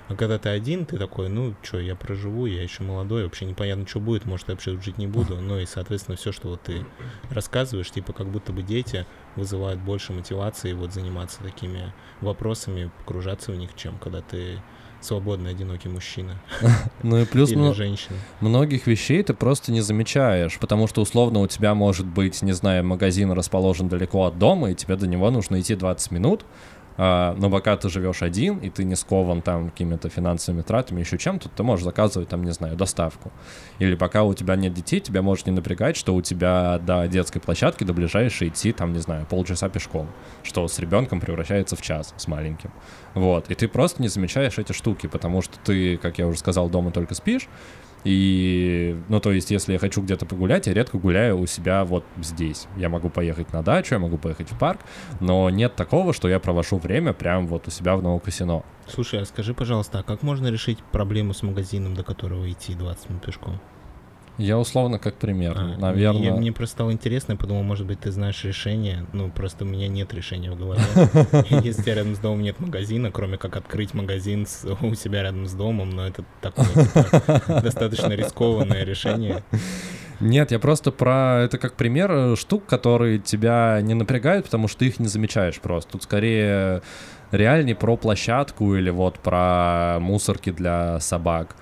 [0.08, 3.86] А когда ты один, ты такой, ну, что, я проживу, я еще молодой, вообще непонятно,
[3.86, 5.36] что будет, может, я вообще жить не буду.
[5.46, 6.84] Ну и, соответственно, все, что вот ты
[7.30, 13.56] рассказываешь, типа, как будто бы дети вызывают больше мотивации вот заниматься такими вопросами, погружаться в
[13.56, 14.60] них, чем когда ты
[15.00, 16.40] свободный одинокий мужчина
[17.02, 18.16] Ну и плюс или женщина.
[18.40, 22.84] многих вещей ты просто не замечаешь, потому что условно у тебя может быть, не знаю,
[22.84, 26.44] магазин расположен далеко от дома, и тебе до него нужно идти 20 минут,
[26.98, 31.48] но пока ты живешь один, и ты не скован там какими-то финансовыми тратами, еще чем-то,
[31.48, 33.32] ты можешь заказывать там, не знаю, доставку.
[33.78, 37.40] Или пока у тебя нет детей, тебя может не напрягать, что у тебя до детской
[37.40, 40.08] площадки, до ближайшей идти там, не знаю, полчаса пешком,
[40.42, 42.72] что с ребенком превращается в час с маленьким.
[43.14, 46.68] Вот, и ты просто не замечаешь эти штуки, потому что ты, как я уже сказал,
[46.68, 47.48] дома только спишь,
[48.06, 52.04] и, ну, то есть, если я хочу где-то погулять, я редко гуляю у себя вот
[52.22, 52.68] здесь.
[52.76, 54.80] Я могу поехать на дачу, я могу поехать в парк,
[55.18, 58.62] но нет такого, что я провожу время прям вот у себя в Новокосино.
[58.86, 63.10] Слушай, а скажи, пожалуйста, а как можно решить проблему с магазином, до которого идти 20
[63.10, 63.60] минут пешком?
[64.38, 66.20] Я условно как пример, А, наверное.
[66.20, 69.06] Мне, мне просто стало интересно, я подумал, может быть, ты знаешь решение.
[69.12, 70.82] Ну, просто у меня нет решения в голове.
[71.62, 74.46] Если рядом с домом нет магазина, кроме как открыть магазин
[74.82, 79.42] у себя рядом с домом, но это такое типа, достаточно рискованное решение.
[80.20, 84.80] Нет, я просто про это как пример э, штук, которые тебя не напрягают, потому что
[84.80, 85.92] ты их не замечаешь просто.
[85.92, 86.82] Тут скорее
[87.32, 91.56] реальнее про площадку или вот про мусорки для собак.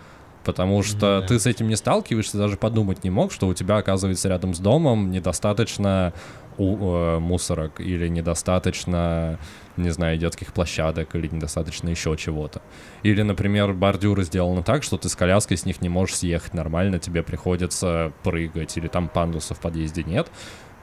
[0.44, 1.26] Потому что да.
[1.26, 4.58] ты с этим не сталкиваешься, даже подумать не мог, что у тебя, оказывается, рядом с
[4.58, 6.12] домом недостаточно
[6.58, 9.38] у- э, мусорок или недостаточно,
[9.76, 12.62] не знаю, детских площадок или недостаточно еще чего-то.
[13.02, 16.98] Или, например, бордюры сделаны так, что ты с коляской с них не можешь съехать нормально,
[16.98, 20.30] тебе приходится прыгать, или там пандуса в подъезде нет,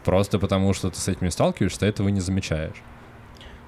[0.04, 2.82] просто потому что ты с этим не сталкиваешься, ты этого не замечаешь.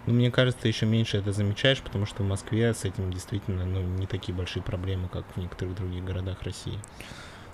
[0.06, 3.82] Ну, мне кажется, еще меньше это замечаешь, потому что в Москве с этим действительно ну,
[3.82, 6.78] не такие большие проблемы, как в некоторых других городах России.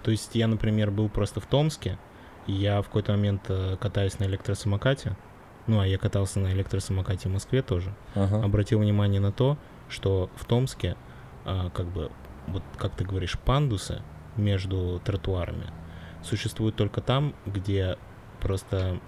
[0.03, 1.99] То есть я, например, был просто в Томске,
[2.47, 5.15] и я в какой-то момент э, катаюсь на электросамокате,
[5.67, 8.43] ну, а я катался на электросамокате в Москве тоже, Ага.
[8.43, 10.95] обратил внимание на то, что в Томске,
[11.45, 12.11] а, как бы,
[12.47, 14.01] вот как ты говоришь, пандусы
[14.35, 15.67] между тротуарами
[16.23, 17.97] существуют только там, где
[18.41, 18.99] просто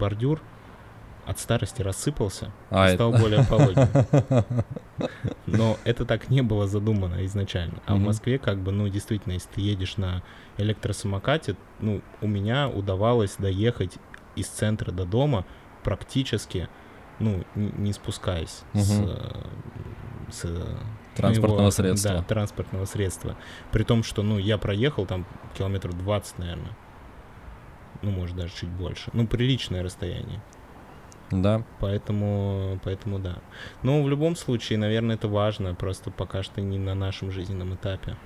[0.00, 0.42] бордюр
[1.28, 3.86] от старости рассыпался А, и это- стал более пологим.
[5.46, 7.80] Но это так не было задумано изначально.
[7.86, 8.06] А в Мгм.
[8.06, 10.22] Москве, как бы, ну, действительно, если ты едешь на
[10.56, 13.96] электросамокате, ну, у меня удавалось доехать
[14.36, 15.44] из центра до дома
[15.84, 16.68] практически,
[17.18, 19.08] ну, не спускаясь с, Мгм.
[19.10, 19.42] э,
[20.30, 20.66] с,
[21.16, 22.12] Транспортного моего, средства.
[22.12, 23.36] Да, транспортного средства.
[23.72, 25.26] При том, что, ну, я проехал там
[25.56, 26.76] километров 20, наверное.
[28.02, 29.10] Ну, может, даже чуть больше.
[29.12, 30.40] Ну, приличное расстояние.
[31.30, 31.62] Да.
[31.80, 33.36] Поэтому, поэтому да.
[33.82, 38.16] Но в любом случае, наверное, это важно, просто пока что не на нашем жизненном этапе.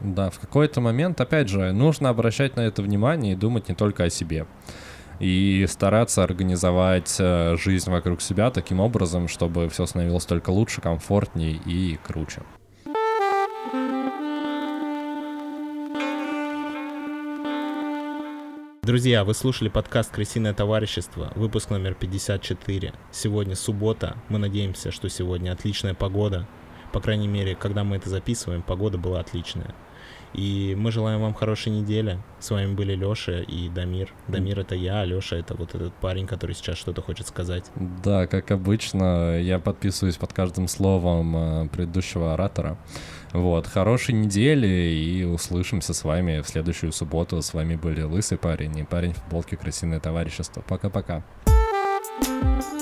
[0.00, 4.04] Да, в какой-то момент, опять же, нужно обращать на это внимание и думать не только
[4.04, 4.46] о себе.
[5.18, 11.58] И стараться организовать э, жизнь вокруг себя таким образом, чтобы все становилось только лучше, комфортнее
[11.66, 12.42] и круче.
[18.88, 22.94] Друзья, вы слушали подкаст «Крысиное товарищество», выпуск номер 54.
[23.12, 24.16] Сегодня суббота.
[24.30, 26.48] Мы надеемся, что сегодня отличная погода.
[26.94, 29.74] По крайней мере, когда мы это записываем, погода была отличная.
[30.34, 32.18] И мы желаем вам хорошей недели.
[32.38, 34.12] С вами были Лёша и Дамир.
[34.28, 37.64] Дамир— это я, а Лёша— это вот этот парень, который сейчас что-то хочет сказать.
[38.04, 42.78] Да, как обычно, я подписываюсь под каждым словом э, предыдущего оратора.
[43.32, 47.42] Вот, хорошей недели и услышимся с вами в следующую субботу.
[47.42, 50.62] С вами были Лысый парень и парень в футболке Крысиное товарищество.
[50.66, 51.24] Пока-пока.
[52.20, 52.77] Thank